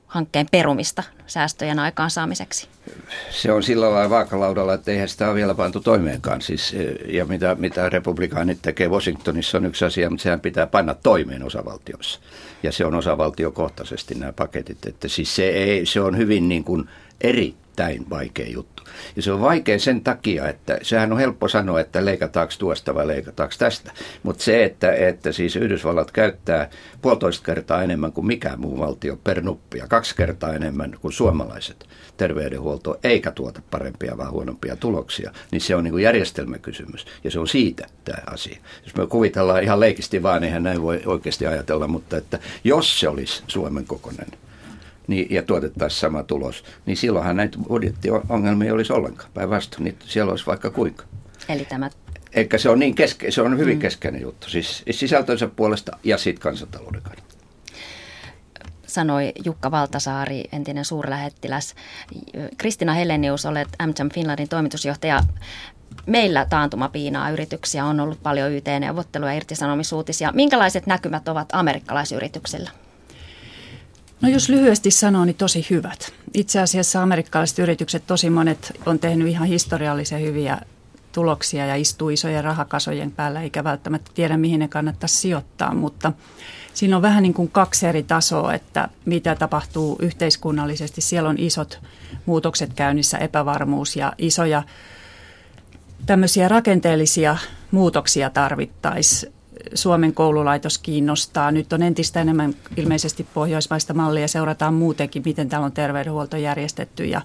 hankkeen 0.09 0.47
perumista 0.51 1.03
säästöjen 1.27 1.79
aikaansaamiseksi? 1.79 2.69
Se 3.31 3.53
on 3.53 3.63
sillä 3.63 3.91
lailla 3.91 4.11
vaakalaudalla, 4.11 4.75
että 4.75 4.91
eihän 4.91 5.09
sitä 5.09 5.27
ole 5.27 5.35
vielä 5.35 5.55
pantu 5.55 5.81
toimeenkaan. 5.81 6.43
Siis, 6.43 6.75
e, 6.75 6.97
ja 7.07 7.25
mitä, 7.25 7.57
mitä 7.59 7.89
republikaanit 7.89 8.59
tekee 8.63 8.89
Washingtonissa 8.89 9.59
on 9.59 9.67
yksi 9.67 9.85
asia, 9.85 10.11
mutta 10.11 10.23
sehän 10.23 10.41
pitää 10.41 10.67
panna 10.67 10.95
toimeen 10.95 11.43
osavaltiossa. 11.43 12.21
Ja 12.63 12.73
se 12.73 12.85
on 12.85 12.95
osavaltiokohtaisesti 12.95 14.15
nämä 14.15 14.33
paketit. 14.33 14.87
Että 14.87 15.09
siis 15.09 15.37
se, 15.37 15.49
ei, 15.49 15.87
se 15.87 16.01
on 16.01 16.17
hyvin 16.17 16.49
niin 16.49 16.65
kuin 16.65 16.89
erittäin 17.79 18.11
vaikea 18.11 18.49
juttu. 18.49 18.83
Ja 19.17 19.23
se 19.23 19.33
on 19.33 19.41
vaikea 19.41 19.79
sen 19.79 20.01
takia, 20.01 20.49
että 20.49 20.79
sehän 20.83 21.13
on 21.13 21.19
helppo 21.19 21.49
sanoa, 21.49 21.81
että 21.81 22.05
leikataanko 22.05 22.55
tuosta 22.59 22.95
vai 22.95 23.07
leikataanko 23.07 23.55
tästä. 23.59 23.93
Mutta 24.23 24.45
se, 24.45 24.65
että, 24.65 24.93
että 24.93 25.33
siis 25.33 25.57
Yhdysvallat 25.57 26.11
käyttää 26.11 26.71
puolitoista 27.03 27.45
kertaa 27.45 27.83
enemmän 27.83 28.13
kuin 28.13 28.27
mikään 28.27 28.61
muu 28.61 28.79
valtio 28.79 29.17
per 29.25 29.41
nuppia, 29.41 29.87
kaksi 29.89 30.17
kertaa 30.17 30.55
enemmän 30.55 30.97
kuin 31.01 31.13
suomalaiset 31.13 31.87
terveydenhuolto, 32.17 32.99
eikä 33.03 33.31
tuota 33.31 33.63
parempia 33.71 34.17
vaan 34.17 34.33
huonompia 34.33 34.77
tuloksia, 34.77 35.33
niin 35.51 35.61
se 35.61 35.77
on 35.77 35.85
niin 35.85 35.93
kuin 35.93 36.05
järjestelmäkysymys. 36.05 37.07
Ja 37.25 37.31
se 37.31 37.39
on 37.39 37.49
siitä 37.49 37.87
tämä 38.05 38.23
asia. 38.27 38.59
Jos 38.85 38.97
me 38.97 39.07
kuvitellaan 39.07 39.63
ihan 39.63 39.81
leikisti 39.81 40.23
vaan, 40.23 40.45
eihän 40.45 40.63
näin 40.63 40.83
voi 40.83 41.03
oikeasti 41.07 41.47
ajatella, 41.47 41.89
mutta 41.89 42.17
että 42.17 42.39
jos 42.65 43.01
se 43.01 43.09
olisi 43.09 43.43
Suomen 43.47 43.85
kokonen 43.85 44.29
niin, 45.09 45.27
ja 45.31 45.43
tuotettaisiin 45.43 46.01
sama 46.01 46.23
tulos, 46.23 46.65
niin 46.87 46.97
silloinhan 46.97 47.37
näitä 47.37 47.59
budjettiongelmia 47.69 48.75
olisi 48.75 48.93
ollenkaan. 48.93 49.31
Päinvastoin, 49.35 49.85
niin 49.85 49.97
siellä 50.05 50.31
olisi 50.31 50.47
vaikka 50.47 50.71
kuinka. 50.71 51.05
Eli 51.49 51.65
tämä 51.65 51.91
Eikä 52.33 52.59
se 52.59 52.71
on, 52.71 52.79
niin 52.79 52.95
keske, 52.95 53.31
se 53.31 53.43
on 53.43 53.59
hyvin 53.59 53.77
mm. 53.77 53.81
keskeinen 53.81 54.23
juttu, 54.23 54.51
siis 54.51 54.85
sisältönsä 54.91 55.49
puolesta 55.49 55.99
ja 56.05 56.19
sitten 56.19 56.43
kansantalouden 56.43 57.03
kannalta. 57.03 57.35
Sanoi 58.87 59.33
Jukka 59.45 59.71
Valtasaari, 59.71 60.45
entinen 60.53 60.85
suurlähettiläs. 60.85 61.75
Kristina 62.57 62.93
Helenius, 62.93 63.47
olet 63.47 63.69
MCM 63.87 64.09
Finlandin 64.15 64.49
toimitusjohtaja. 64.49 65.21
Meillä 66.07 66.47
taantuma 66.51 66.89
piinaa 66.89 67.31
yrityksiä, 67.31 67.85
on 67.85 68.01
ollut 68.01 68.23
paljon 68.23 68.53
YT-neuvotteluja 68.53 69.33
ja 69.33 69.37
irtisanomisuutisia. 69.37 70.33
Minkälaiset 70.33 70.87
näkymät 70.87 71.29
ovat 71.29 71.49
amerikkalaisyrityksillä? 71.53 72.71
No 74.21 74.29
jos 74.29 74.49
lyhyesti 74.49 74.91
sanoo, 74.91 75.25
niin 75.25 75.37
tosi 75.37 75.67
hyvät. 75.71 76.13
Itse 76.35 76.61
asiassa 76.61 77.03
amerikkalaiset 77.03 77.59
yritykset, 77.59 78.07
tosi 78.07 78.31
monet 78.31 78.73
on 78.87 78.99
tehnyt 78.99 79.29
ihan 79.29 79.49
historiallisen 79.49 80.21
hyviä 80.21 80.59
tuloksia 81.13 81.67
ja 81.67 81.77
istuu 81.77 82.11
isojen 82.11 82.45
rahakasojen 82.45 83.11
päällä, 83.11 83.43
eikä 83.43 83.65
välttämättä 83.65 84.11
tiedä, 84.15 84.37
mihin 84.37 84.61
ne 84.61 84.69
kannattaa 84.69 85.09
sijoittaa, 85.09 85.75
mutta 85.75 86.13
siinä 86.75 86.97
on 86.97 87.03
vähän 87.03 87.23
niin 87.23 87.35
kuin 87.35 87.51
kaksi 87.51 87.87
eri 87.87 88.03
tasoa, 88.03 88.55
että 88.55 88.89
mitä 89.05 89.35
tapahtuu 89.35 89.99
yhteiskunnallisesti. 90.03 91.01
Siellä 91.01 91.29
on 91.29 91.39
isot 91.39 91.81
muutokset 92.27 92.75
käynnissä, 92.75 93.19
epävarmuus 93.19 93.97
ja 93.97 94.13
isoja 94.19 94.63
tämmöisiä 96.07 96.49
rakenteellisia 96.49 97.37
muutoksia 97.71 98.31
tarvittaisiin 98.31 99.38
Suomen 99.75 100.15
koululaitos 100.15 100.79
kiinnostaa. 100.79 101.51
Nyt 101.51 101.73
on 101.73 101.83
entistä 101.83 102.21
enemmän 102.21 102.55
ilmeisesti 102.77 103.27
pohjoismaista 103.35 103.95
mallia. 103.95 104.29
Seurataan 104.29 104.75
muutenkin, 104.75 105.23
miten 105.25 105.49
täällä 105.49 105.65
on 105.65 105.73
terveydenhuolto 105.73 106.37
järjestetty 106.37 107.05
ja 107.05 107.21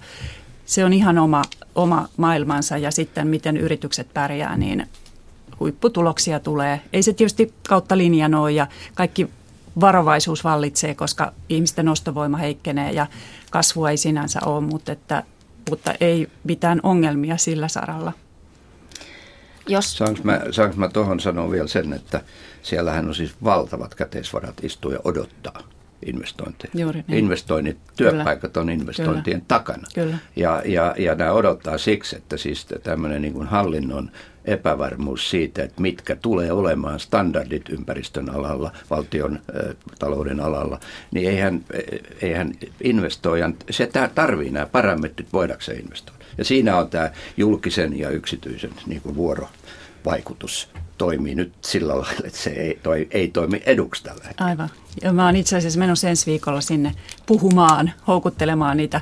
se 0.66 0.86
on 0.86 0.94
ihan 0.94 1.18
oma, 1.18 1.42
oma 1.76 2.08
maailmansa 2.18 2.78
ja 2.78 2.92
sitten 2.92 3.28
miten 3.28 3.58
yritykset 3.58 4.14
pärjää, 4.14 4.58
niin 4.58 4.88
huipputuloksia 5.60 6.40
tulee. 6.40 6.82
Ei 6.94 7.04
se 7.04 7.14
tietysti 7.14 7.54
kautta 7.70 7.98
linjan 7.98 8.36
ole 8.36 8.52
ja 8.52 8.68
kaikki 8.94 9.30
varovaisuus 9.82 10.44
vallitsee, 10.44 10.96
koska 10.96 11.34
ihmisten 11.50 11.90
ostovoima 11.90 12.38
heikkenee 12.38 12.92
ja 12.92 13.08
kasvua 13.52 13.90
ei 13.90 13.98
sinänsä 13.98 14.40
ole, 14.46 14.62
mutta, 14.62 14.92
että, 14.92 15.24
mutta 15.70 15.94
ei 16.00 16.28
mitään 16.44 16.80
ongelmia 16.84 17.38
sillä 17.38 17.68
saralla. 17.68 18.12
Jos... 19.68 19.98
Saanko 19.98 20.20
mä, 20.24 20.42
saanko 20.52 20.76
mä 20.78 20.90
tuohon 20.90 21.20
sanoa 21.20 21.52
vielä 21.52 21.68
sen, 21.68 21.94
että 21.94 22.22
siellähän 22.62 23.08
on 23.08 23.16
siis 23.16 23.36
valtavat 23.44 23.96
käteisvarat 23.96 24.64
istuu 24.64 24.92
ja 24.92 25.00
odottaa 25.04 25.64
investointeja. 26.06 26.72
Juuri 26.74 27.04
niin. 27.08 27.20
Investoinnit, 27.20 27.78
työpaikat 27.96 28.58
on 28.58 28.70
investointien 28.70 29.38
Kyllä. 29.38 29.48
takana. 29.48 29.88
Kyllä. 29.96 30.18
Ja, 30.36 30.62
ja, 30.66 30.96
ja 30.98 31.16
nämä 31.16 31.32
odottaa 31.32 31.78
siksi, 31.78 32.16
että 32.16 32.38
siis 32.38 32.66
tämmöinen 32.84 33.22
niin 33.22 33.34
kuin 33.34 33.48
hallinnon 33.48 34.12
epävarmuus 34.46 35.30
siitä, 35.30 35.64
että 35.64 35.82
mitkä 35.82 36.16
tulee 36.16 36.52
olemaan 36.52 37.00
standardit 37.00 37.70
ympäristön 37.70 38.30
alalla, 38.30 38.72
valtion 38.90 39.34
äh, 39.36 39.76
talouden 40.00 40.40
alalla, 40.40 40.80
niin 41.12 41.30
eihän, 41.30 41.66
eihän 42.22 42.52
investoijan, 42.82 43.56
se 43.70 43.90
tarvii 44.16 44.52
nämä 44.52 44.66
parametrit 44.66 45.34
voidakseen 45.34 45.80
investoida. 45.80 46.23
Ja 46.38 46.46
siinä 46.46 46.78
on 46.78 46.90
tämä 46.90 47.12
julkisen 47.38 48.00
ja 48.00 48.10
yksityisen 48.10 48.72
niin 48.86 49.02
kuin 49.02 49.16
vuorovaikutus 49.16 50.70
toimii 50.98 51.36
nyt 51.36 51.54
sillä 51.62 51.94
lailla, 51.94 52.24
että 52.24 52.40
se 52.40 52.50
ei, 52.50 52.80
toi, 52.84 53.08
ei 53.12 53.28
toimi 53.28 53.62
eduksi 53.66 54.04
tällä 54.04 54.24
hetkellä. 54.28 54.50
Aivan. 54.50 54.70
Ja 55.02 55.14
mä 55.14 55.26
oon 55.26 55.36
itse 55.36 55.58
asiassa 55.58 55.80
menossa 55.80 56.10
ensi 56.10 56.26
viikolla 56.26 56.62
sinne 56.62 56.92
puhumaan, 57.26 57.92
houkuttelemaan 58.08 58.78
niitä 58.78 59.02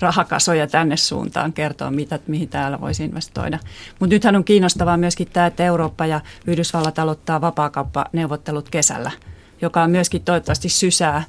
rahakasoja 0.00 0.66
tänne 0.66 0.96
suuntaan, 0.96 1.52
kertoa, 1.52 1.90
mitä, 1.90 2.18
mihin 2.26 2.48
täällä 2.48 2.80
voisi 2.80 3.04
investoida. 3.04 3.58
Mutta 4.00 4.14
nythän 4.14 4.36
on 4.36 4.44
kiinnostavaa 4.44 4.96
myöskin 4.96 5.28
tämä, 5.32 5.46
että 5.46 5.64
Eurooppa 5.64 6.06
ja 6.06 6.20
Yhdysvallat 6.46 6.98
aloittaa 6.98 7.40
vapaakauppaneuvottelut 7.40 8.68
kesällä, 8.68 9.10
joka 9.62 9.82
on 9.82 9.90
myöskin 9.90 10.22
toivottavasti 10.22 10.68
sysää 10.68 11.24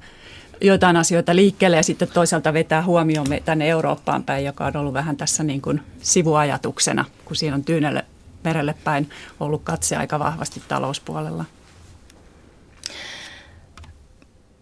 joitain 0.62 0.98
asioita 0.98 1.36
liikkeelle 1.36 1.78
ja 1.78 1.84
sitten 1.84 2.08
toisaalta 2.14 2.54
vetää 2.54 2.84
huomioon 2.84 3.28
tänne 3.46 3.70
Eurooppaan 3.70 4.24
päin, 4.24 4.46
joka 4.46 4.66
on 4.66 4.78
ollut 4.78 4.94
vähän 4.94 5.18
tässä 5.18 5.44
niin 5.44 5.62
kuin 5.62 5.82
sivuajatuksena, 6.02 7.06
kun 7.26 7.36
siinä 7.36 7.56
on 7.56 7.64
Tyynelle 7.64 8.06
merelle 8.44 8.76
päin 8.84 9.10
ollut 9.40 9.62
katse 9.64 9.96
aika 9.96 10.20
vahvasti 10.20 10.64
talouspuolella. 10.68 11.46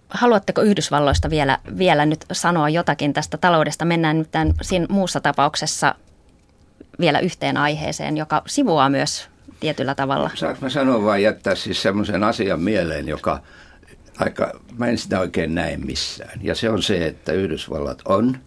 Haluatteko 0.10 0.62
Yhdysvalloista 0.62 1.30
vielä, 1.30 1.60
vielä 1.78 2.06
nyt 2.06 2.26
sanoa 2.32 2.70
jotakin 2.70 3.14
tästä 3.14 3.38
taloudesta? 3.38 3.86
Mennään 3.86 4.18
nyt 4.18 4.32
tämän, 4.32 4.54
siinä 4.62 4.86
muussa 4.90 5.20
tapauksessa 5.20 5.96
vielä 7.00 7.20
yhteen 7.20 7.58
aiheeseen, 7.58 8.18
joka 8.18 8.42
sivuaa 8.48 8.90
myös 8.90 9.30
tietyllä 9.60 9.96
tavalla. 9.96 10.30
Saanko 10.36 10.62
mä 10.62 10.70
sanoa 10.70 11.04
vai 11.04 11.24
jättää 11.24 11.56
siis 11.56 11.82
semmoisen 11.82 12.24
asian 12.24 12.62
mieleen, 12.62 13.08
joka 13.08 13.40
aika, 14.20 14.60
mä 14.78 14.88
en 14.88 14.98
sitä 14.98 15.20
oikein 15.20 15.56
näe 15.56 15.78
missään. 15.78 16.40
Ja 16.44 16.56
se 16.56 16.70
on 16.70 16.84
se, 16.84 17.08
että 17.08 17.32
Yhdysvallat 17.32 18.02
on 18.06 18.38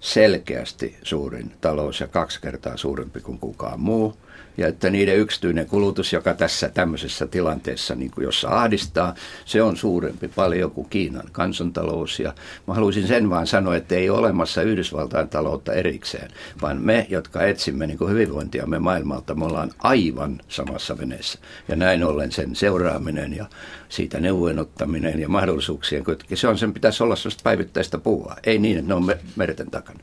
selkeästi 0.00 0.96
suurin 1.02 1.52
talous 1.60 2.00
ja 2.00 2.06
kaksi 2.06 2.40
kertaa 2.40 2.76
suurempi 2.76 3.20
kuin 3.20 3.38
kukaan 3.38 3.80
muu 3.80 4.16
ja 4.58 4.68
että 4.68 4.90
niiden 4.90 5.16
yksityinen 5.16 5.66
kulutus, 5.66 6.12
joka 6.12 6.34
tässä 6.34 6.68
tämmöisessä 6.68 7.26
tilanteessa, 7.26 7.94
niin 7.94 8.10
kuin 8.10 8.24
jossa 8.24 8.48
ahdistaa, 8.48 9.14
se 9.44 9.62
on 9.62 9.76
suurempi 9.76 10.28
paljon 10.28 10.70
kuin 10.70 10.88
Kiinan 10.88 11.28
kansantalous. 11.32 12.20
Ja 12.20 12.34
mä 12.66 12.74
haluaisin 12.74 13.06
sen 13.06 13.30
vaan 13.30 13.46
sanoa, 13.46 13.76
että 13.76 13.94
ei 13.94 14.10
ole 14.10 14.18
olemassa 14.18 14.62
Yhdysvaltain 14.62 15.28
taloutta 15.28 15.72
erikseen, 15.72 16.30
vaan 16.62 16.82
me, 16.82 17.06
jotka 17.10 17.42
etsimme 17.42 17.86
niin 17.86 17.98
kuin 17.98 18.10
hyvinvointiamme 18.10 18.78
maailmalta, 18.78 19.34
me 19.34 19.44
ollaan 19.44 19.70
aivan 19.78 20.40
samassa 20.48 20.98
veneessä. 20.98 21.38
Ja 21.68 21.76
näin 21.76 22.04
ollen 22.04 22.32
sen 22.32 22.56
seuraaminen 22.56 23.36
ja 23.36 23.46
siitä 23.88 24.20
neuvojen 24.20 24.58
ottaminen 24.58 25.20
ja 25.20 25.28
mahdollisuuksien, 25.28 26.04
se 26.34 26.48
on 26.48 26.58
sen 26.58 26.72
pitäisi 26.74 27.02
olla 27.02 27.16
sellaista 27.16 27.42
päivittäistä 27.42 27.98
puhua, 27.98 28.36
ei 28.44 28.58
niin, 28.58 28.78
että 28.78 28.88
ne 28.88 28.94
on 28.94 29.14
merten 29.36 29.70
takana 29.70 29.95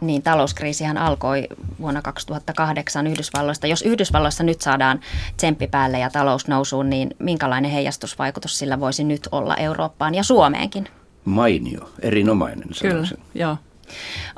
niin 0.00 0.22
talouskriisihän 0.22 0.98
alkoi 0.98 1.48
vuonna 1.80 2.02
2008 2.02 3.06
Yhdysvalloista. 3.06 3.66
Jos 3.66 3.82
Yhdysvalloissa 3.82 4.44
nyt 4.44 4.60
saadaan 4.60 5.00
tsemppi 5.36 5.66
päälle 5.66 5.98
ja 5.98 6.10
talous 6.10 6.48
nousuun, 6.48 6.90
niin 6.90 7.10
minkälainen 7.18 7.70
heijastusvaikutus 7.70 8.58
sillä 8.58 8.80
voisi 8.80 9.04
nyt 9.04 9.28
olla 9.32 9.56
Eurooppaan 9.56 10.14
ja 10.14 10.22
Suomeenkin? 10.22 10.88
Mainio, 11.24 11.90
erinomainen 12.02 12.68
Kyllä, 12.80 13.08
joo. 13.34 13.56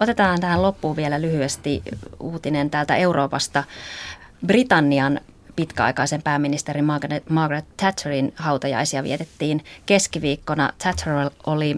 Otetaan 0.01 0.41
tähän 0.41 0.63
loppuun 0.63 0.97
vielä 0.97 1.21
lyhyesti 1.21 1.83
uutinen 2.21 2.71
täältä 2.71 2.97
Euroopasta. 2.97 3.65
Britannian 4.47 5.21
pitkäaikaisen 5.63 6.23
pääministerin 6.23 6.85
Margaret, 6.85 7.31
Margaret 7.31 7.65
Thatcherin 7.77 8.33
hautajaisia 8.37 9.03
vietettiin 9.03 9.65
keskiviikkona. 9.87 10.73
Thatcher 10.79 11.31
oli, 11.47 11.77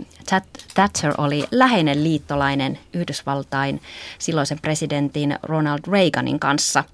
Thatcher 0.74 1.14
oli 1.18 1.44
läheinen 1.50 2.04
liittolainen 2.04 2.78
Yhdysvaltain 2.92 3.82
silloisen 4.18 4.58
presidentin 4.58 5.38
Ronald 5.42 5.80
Reaganin 5.88 6.38
kanssa. 6.38 6.84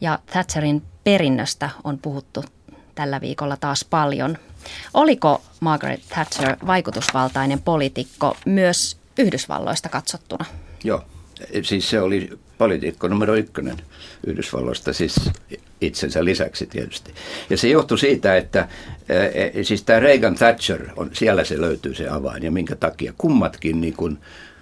Ja 0.00 0.18
Thatcherin 0.26 0.82
perinnöstä 1.04 1.70
on 1.84 1.98
puhuttu 1.98 2.44
tällä 2.94 3.20
viikolla 3.20 3.56
taas 3.56 3.84
paljon. 3.84 4.38
Oliko 4.94 5.42
Margaret 5.60 6.08
Thatcher 6.08 6.56
vaikutusvaltainen 6.66 7.62
poliitikko 7.62 8.36
myös 8.44 8.96
Yhdysvalloista 9.18 9.88
katsottuna? 9.88 10.44
Joo, 10.84 11.04
siis 11.62 11.90
se 11.90 12.00
oli 12.00 12.38
poliitikko 12.58 13.08
numero 13.08 13.34
ykkönen 13.34 13.76
Yhdysvalloista, 14.26 14.92
siis 14.92 15.30
itsensä 15.80 16.24
lisäksi 16.24 16.66
tietysti. 16.66 17.14
Ja 17.50 17.56
se 17.56 17.68
johtui 17.68 17.98
siitä, 17.98 18.36
että 18.36 18.68
siis 19.62 19.82
tämä 19.82 20.00
Reagan 20.00 20.34
Thatcher, 20.34 20.86
on, 20.96 21.10
siellä 21.12 21.44
se 21.44 21.60
löytyy 21.60 21.94
se 21.94 22.08
avain, 22.08 22.42
ja 22.42 22.50
minkä 22.50 22.76
takia 22.76 23.12
kummatkin 23.18 23.80
niin 23.80 23.94
kuin, 23.94 24.18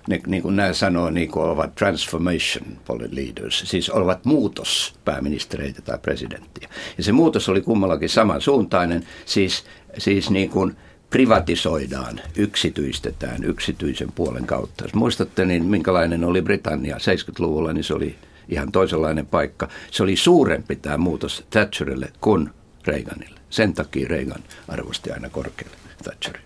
ne, 0.09 0.21
niin 0.27 0.43
kuin 0.43 0.57
nämä 0.57 0.73
sanoo, 0.73 1.11
niin 1.11 1.31
kuin 1.31 1.47
ovat 1.47 1.75
transformation 1.75 2.67
leaders, 3.11 3.63
siis 3.67 3.91
ovat 3.91 4.25
muutospääministereitä 4.25 5.83
tai 5.83 5.99
presidenttiä. 5.99 6.69
Ja 6.99 7.05
se 7.05 7.13
muutos 7.13 7.49
oli 7.49 7.61
kummallakin 7.61 8.09
samansuuntainen, 8.09 9.07
siis, 9.25 9.65
siis 9.99 10.31
niin 10.31 10.51
kuin 10.51 10.77
privatisoidaan, 11.11 12.21
yksityistetään 12.37 13.45
yksityisen 13.45 14.13
puolen 14.13 14.47
kautta. 14.47 14.85
Jos 14.85 14.95
muistatte, 14.95 15.45
niin 15.45 15.65
minkälainen 15.65 16.25
oli 16.25 16.43
Britannia 16.43 16.97
70-luvulla, 16.97 17.73
niin 17.73 17.85
se 17.85 17.95
oli 17.95 18.17
ihan 18.49 18.73
toisenlainen 18.73 19.27
paikka. 19.27 19.69
Se 19.91 20.03
oli 20.03 20.17
suurempi 20.17 20.77
tämä 20.77 20.97
muutos 20.97 21.45
Thatcherille 21.51 22.13
kuin 22.21 22.51
Reaganille. 22.87 23.41
Sen 23.51 23.75
takia 23.75 24.09
Reagan 24.09 24.43
arvosti 24.69 25.11
aina 25.13 25.29
korkealle 25.29 25.77
Thatcherin. 26.03 26.43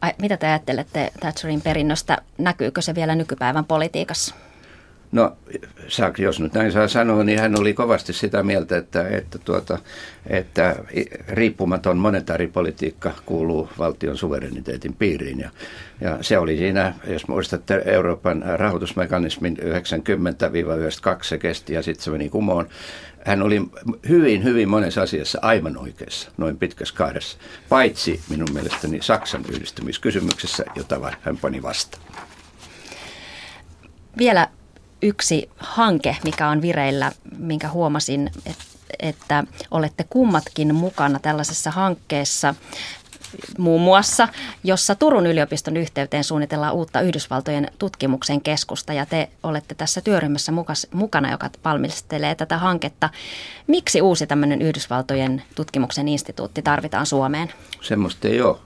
Ai, 0.00 0.12
mitä 0.18 0.36
te 0.36 0.46
ajattelette 0.46 1.12
Thatcherin 1.20 1.62
perinnöstä? 1.62 2.18
Näkyykö 2.38 2.82
se 2.82 2.94
vielä 2.94 3.14
nykypäivän 3.14 3.64
politiikassa? 3.64 4.34
No, 5.14 5.36
jos 6.18 6.40
nyt 6.40 6.52
näin 6.52 6.72
saa 6.72 6.88
sanoa, 6.88 7.24
niin 7.24 7.38
hän 7.38 7.60
oli 7.60 7.74
kovasti 7.74 8.12
sitä 8.12 8.42
mieltä, 8.42 8.76
että, 8.76 9.08
että, 9.08 9.38
tuota, 9.38 9.78
että 10.26 10.76
riippumaton 11.28 11.98
monetaaripolitiikka 11.98 13.12
kuuluu 13.26 13.68
valtion 13.78 14.16
suvereniteetin 14.16 14.94
piiriin. 14.94 15.40
Ja, 15.40 15.50
ja 16.00 16.18
se 16.20 16.38
oli 16.38 16.56
siinä, 16.56 16.94
jos 17.06 17.28
muistatte 17.28 17.82
Euroopan 17.84 18.44
rahoitusmekanismin 18.56 19.56
90-92 19.60 19.62
se 21.22 21.38
kesti 21.38 21.74
ja 21.74 21.82
sitten 21.82 22.04
se 22.04 22.10
meni 22.10 22.28
kumoon. 22.28 22.68
Hän 23.24 23.42
oli 23.42 23.62
hyvin, 24.08 24.44
hyvin 24.44 24.68
monessa 24.68 25.02
asiassa 25.02 25.38
aivan 25.42 25.76
oikeassa, 25.76 26.30
noin 26.36 26.56
pitkässä 26.56 26.94
kahdessa, 26.94 27.38
paitsi 27.68 28.20
minun 28.28 28.48
mielestäni 28.52 28.98
Saksan 29.02 29.44
yhdistymiskysymyksessä, 29.52 30.64
jota 30.76 31.12
hän 31.20 31.36
pani 31.36 31.62
vastaan. 31.62 32.04
Vielä 34.18 34.48
yksi 35.02 35.50
hanke, 35.56 36.16
mikä 36.24 36.48
on 36.48 36.62
vireillä, 36.62 37.12
minkä 37.38 37.68
huomasin, 37.68 38.30
että 39.00 39.44
olette 39.70 40.04
kummatkin 40.10 40.74
mukana 40.74 41.18
tällaisessa 41.18 41.70
hankkeessa 41.70 42.54
muun 43.58 43.80
muassa, 43.80 44.28
jossa 44.64 44.94
Turun 44.94 45.26
yliopiston 45.26 45.76
yhteyteen 45.76 46.24
suunnitellaan 46.24 46.74
uutta 46.74 47.00
Yhdysvaltojen 47.00 47.68
tutkimuksen 47.78 48.40
keskusta 48.40 48.92
ja 48.92 49.06
te 49.06 49.30
olette 49.42 49.74
tässä 49.74 50.00
työryhmässä 50.00 50.52
mukana, 50.92 51.30
joka 51.30 51.50
valmistelee 51.64 52.34
tätä 52.34 52.58
hanketta. 52.58 53.10
Miksi 53.66 54.02
uusi 54.02 54.26
tämmöinen 54.26 54.62
Yhdysvaltojen 54.62 55.42
tutkimuksen 55.54 56.08
instituutti 56.08 56.62
tarvitaan 56.62 57.06
Suomeen? 57.06 57.52
Semmoista 57.80 58.28
ei 58.28 58.42
ole 58.42 58.56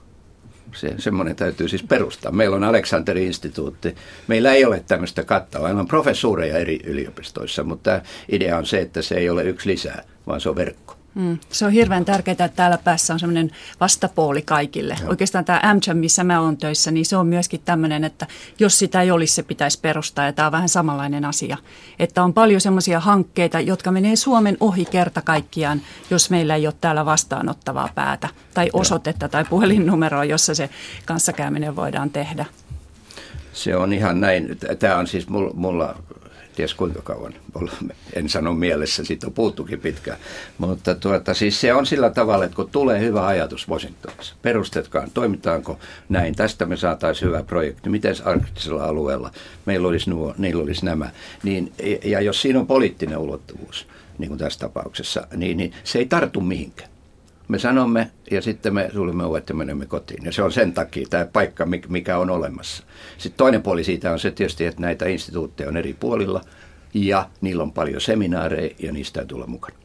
se, 0.75 0.93
semmoinen 0.97 1.35
täytyy 1.35 1.67
siis 1.67 1.83
perustaa. 1.83 2.31
Meillä 2.31 2.55
on 2.55 2.63
Aleksanterin 2.63 3.27
instituutti. 3.27 3.95
Meillä 4.27 4.53
ei 4.53 4.65
ole 4.65 4.83
tämmöistä 4.87 5.23
kattavaa. 5.23 5.67
Meillä 5.67 5.81
on 5.81 5.87
professuureja 5.87 6.57
eri 6.57 6.79
yliopistoissa, 6.83 7.63
mutta 7.63 8.01
idea 8.31 8.57
on 8.57 8.65
se, 8.65 8.79
että 8.79 9.01
se 9.01 9.15
ei 9.15 9.29
ole 9.29 9.43
yksi 9.43 9.69
lisää, 9.69 10.03
vaan 10.27 10.41
se 10.41 10.49
on 10.49 10.55
verkko. 10.55 10.98
Mm. 11.15 11.37
Se 11.49 11.65
on 11.65 11.71
hirveän 11.71 12.05
tärkeää, 12.05 12.33
että 12.33 12.49
täällä 12.49 12.77
päässä 12.77 13.13
on 13.13 13.19
semmoinen 13.19 13.51
vastapuoli 13.79 14.41
kaikille. 14.41 14.97
Joo. 15.01 15.09
Oikeastaan 15.09 15.45
tämä 15.45 15.59
AmCham, 15.63 15.97
missä 15.97 16.23
mä 16.23 16.41
oon 16.41 16.57
töissä, 16.57 16.91
niin 16.91 17.05
se 17.05 17.17
on 17.17 17.27
myöskin 17.27 17.61
tämmöinen, 17.65 18.03
että 18.03 18.27
jos 18.59 18.79
sitä 18.79 19.01
ei 19.01 19.11
olisi, 19.11 19.35
se 19.35 19.43
pitäisi 19.43 19.79
perustaa. 19.81 20.25
Ja 20.25 20.33
tämä 20.33 20.45
on 20.45 20.51
vähän 20.51 20.69
samanlainen 20.69 21.25
asia. 21.25 21.57
Että 21.99 22.23
on 22.23 22.33
paljon 22.33 22.61
semmoisia 22.61 22.99
hankkeita, 22.99 23.59
jotka 23.59 23.91
menee 23.91 24.15
Suomen 24.15 24.57
ohi 24.59 24.85
kerta 24.85 25.21
kaikkiaan, 25.21 25.81
jos 26.09 26.29
meillä 26.29 26.55
ei 26.55 26.67
ole 26.67 26.75
täällä 26.81 27.05
vastaanottavaa 27.05 27.89
päätä 27.95 28.29
tai 28.53 28.69
osoitetta 28.73 29.25
Joo. 29.25 29.29
tai 29.29 29.45
puhelinnumeroa, 29.45 30.25
jossa 30.25 30.55
se 30.55 30.69
kanssakäyminen 31.05 31.75
voidaan 31.75 32.09
tehdä. 32.09 32.45
Se 33.53 33.75
on 33.75 33.93
ihan 33.93 34.21
näin. 34.21 34.57
Tämä 34.79 34.95
on 34.95 35.07
siis 35.07 35.27
mulla 35.53 35.95
ties 36.59 36.73
kuinka 36.73 37.01
kauan, 37.01 37.33
en 38.13 38.29
sano 38.29 38.53
mielessä, 38.53 39.03
siitä 39.03 39.27
on 39.27 39.33
puuttukin 39.33 39.79
pitkään. 39.79 40.17
Mutta 40.57 40.95
tuota, 40.95 41.33
siis 41.33 41.61
se 41.61 41.73
on 41.73 41.85
sillä 41.85 42.09
tavalla, 42.09 42.45
että 42.45 42.55
kun 42.55 42.69
tulee 42.71 42.99
hyvä 42.99 43.27
ajatus 43.27 43.69
Washingtonissa, 43.69 44.35
perustetkaan, 44.41 45.11
toimitaanko 45.13 45.79
näin, 46.09 46.35
tästä 46.35 46.65
me 46.65 46.77
saataisiin 46.77 47.27
hyvä 47.27 47.43
projekti, 47.43 47.89
miten 47.89 48.15
arktisella 48.25 48.83
alueella 48.83 49.31
meillä 49.65 49.87
olisi, 49.87 50.09
nuo, 50.09 50.35
niillä 50.37 50.63
olisi 50.63 50.85
nämä. 50.85 51.09
Niin, 51.43 51.73
ja 52.03 52.21
jos 52.21 52.41
siinä 52.41 52.59
on 52.59 52.67
poliittinen 52.67 53.17
ulottuvuus, 53.17 53.87
niin 54.17 54.27
kuin 54.27 54.37
tässä 54.37 54.59
tapauksessa, 54.59 55.27
niin, 55.35 55.57
niin 55.57 55.73
se 55.83 55.99
ei 55.99 56.05
tartu 56.05 56.41
mihinkään. 56.41 56.89
Me 57.49 57.59
sanomme 57.59 58.11
ja 58.31 58.41
sitten 58.41 58.73
me 58.73 58.89
suljemme 58.93 59.25
ovet 59.25 59.49
ja 59.49 59.55
menemme 59.55 59.85
kotiin. 59.85 60.25
Ja 60.25 60.31
se 60.31 60.43
on 60.43 60.51
sen 60.51 60.73
takia 60.73 61.07
tämä 61.09 61.25
paikka, 61.25 61.67
mikä 61.87 62.17
on 62.17 62.29
olemassa. 62.29 62.83
Sitten 63.17 63.37
toinen 63.37 63.63
puoli 63.63 63.83
siitä 63.83 64.11
on 64.11 64.19
se 64.19 64.31
tietysti, 64.31 64.65
että 64.65 64.81
näitä 64.81 65.05
instituutteja 65.07 65.69
on 65.69 65.77
eri 65.77 65.93
puolilla 65.93 66.41
ja 66.93 67.29
niillä 67.41 67.63
on 67.63 67.71
paljon 67.71 68.01
seminaareja 68.01 68.75
ja 68.79 68.91
niistä 68.91 69.13
täytyy 69.13 69.35
tulla 69.35 69.47
mukana. 69.47 69.75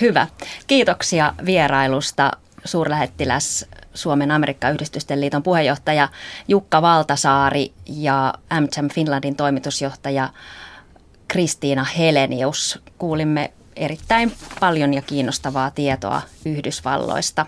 Hyvä. 0.00 0.26
Kiitoksia 0.66 1.34
vierailusta 1.46 2.30
suurlähettiläs 2.64 3.66
Suomen 3.94 4.30
Amerikka-yhdistysten 4.30 5.20
liiton 5.20 5.42
puheenjohtaja 5.42 6.08
Jukka 6.48 6.82
Valtasaari 6.82 7.72
ja 7.86 8.34
AmCham 8.50 8.88
Finlandin 8.88 9.36
toimitusjohtaja 9.36 10.28
Kristiina 11.28 11.84
Helenius. 11.84 12.78
Kuulimme 12.98 13.52
erittäin 13.78 14.32
paljon 14.60 14.94
ja 14.94 15.02
kiinnostavaa 15.02 15.70
tietoa 15.70 16.22
Yhdysvalloista. 16.44 17.46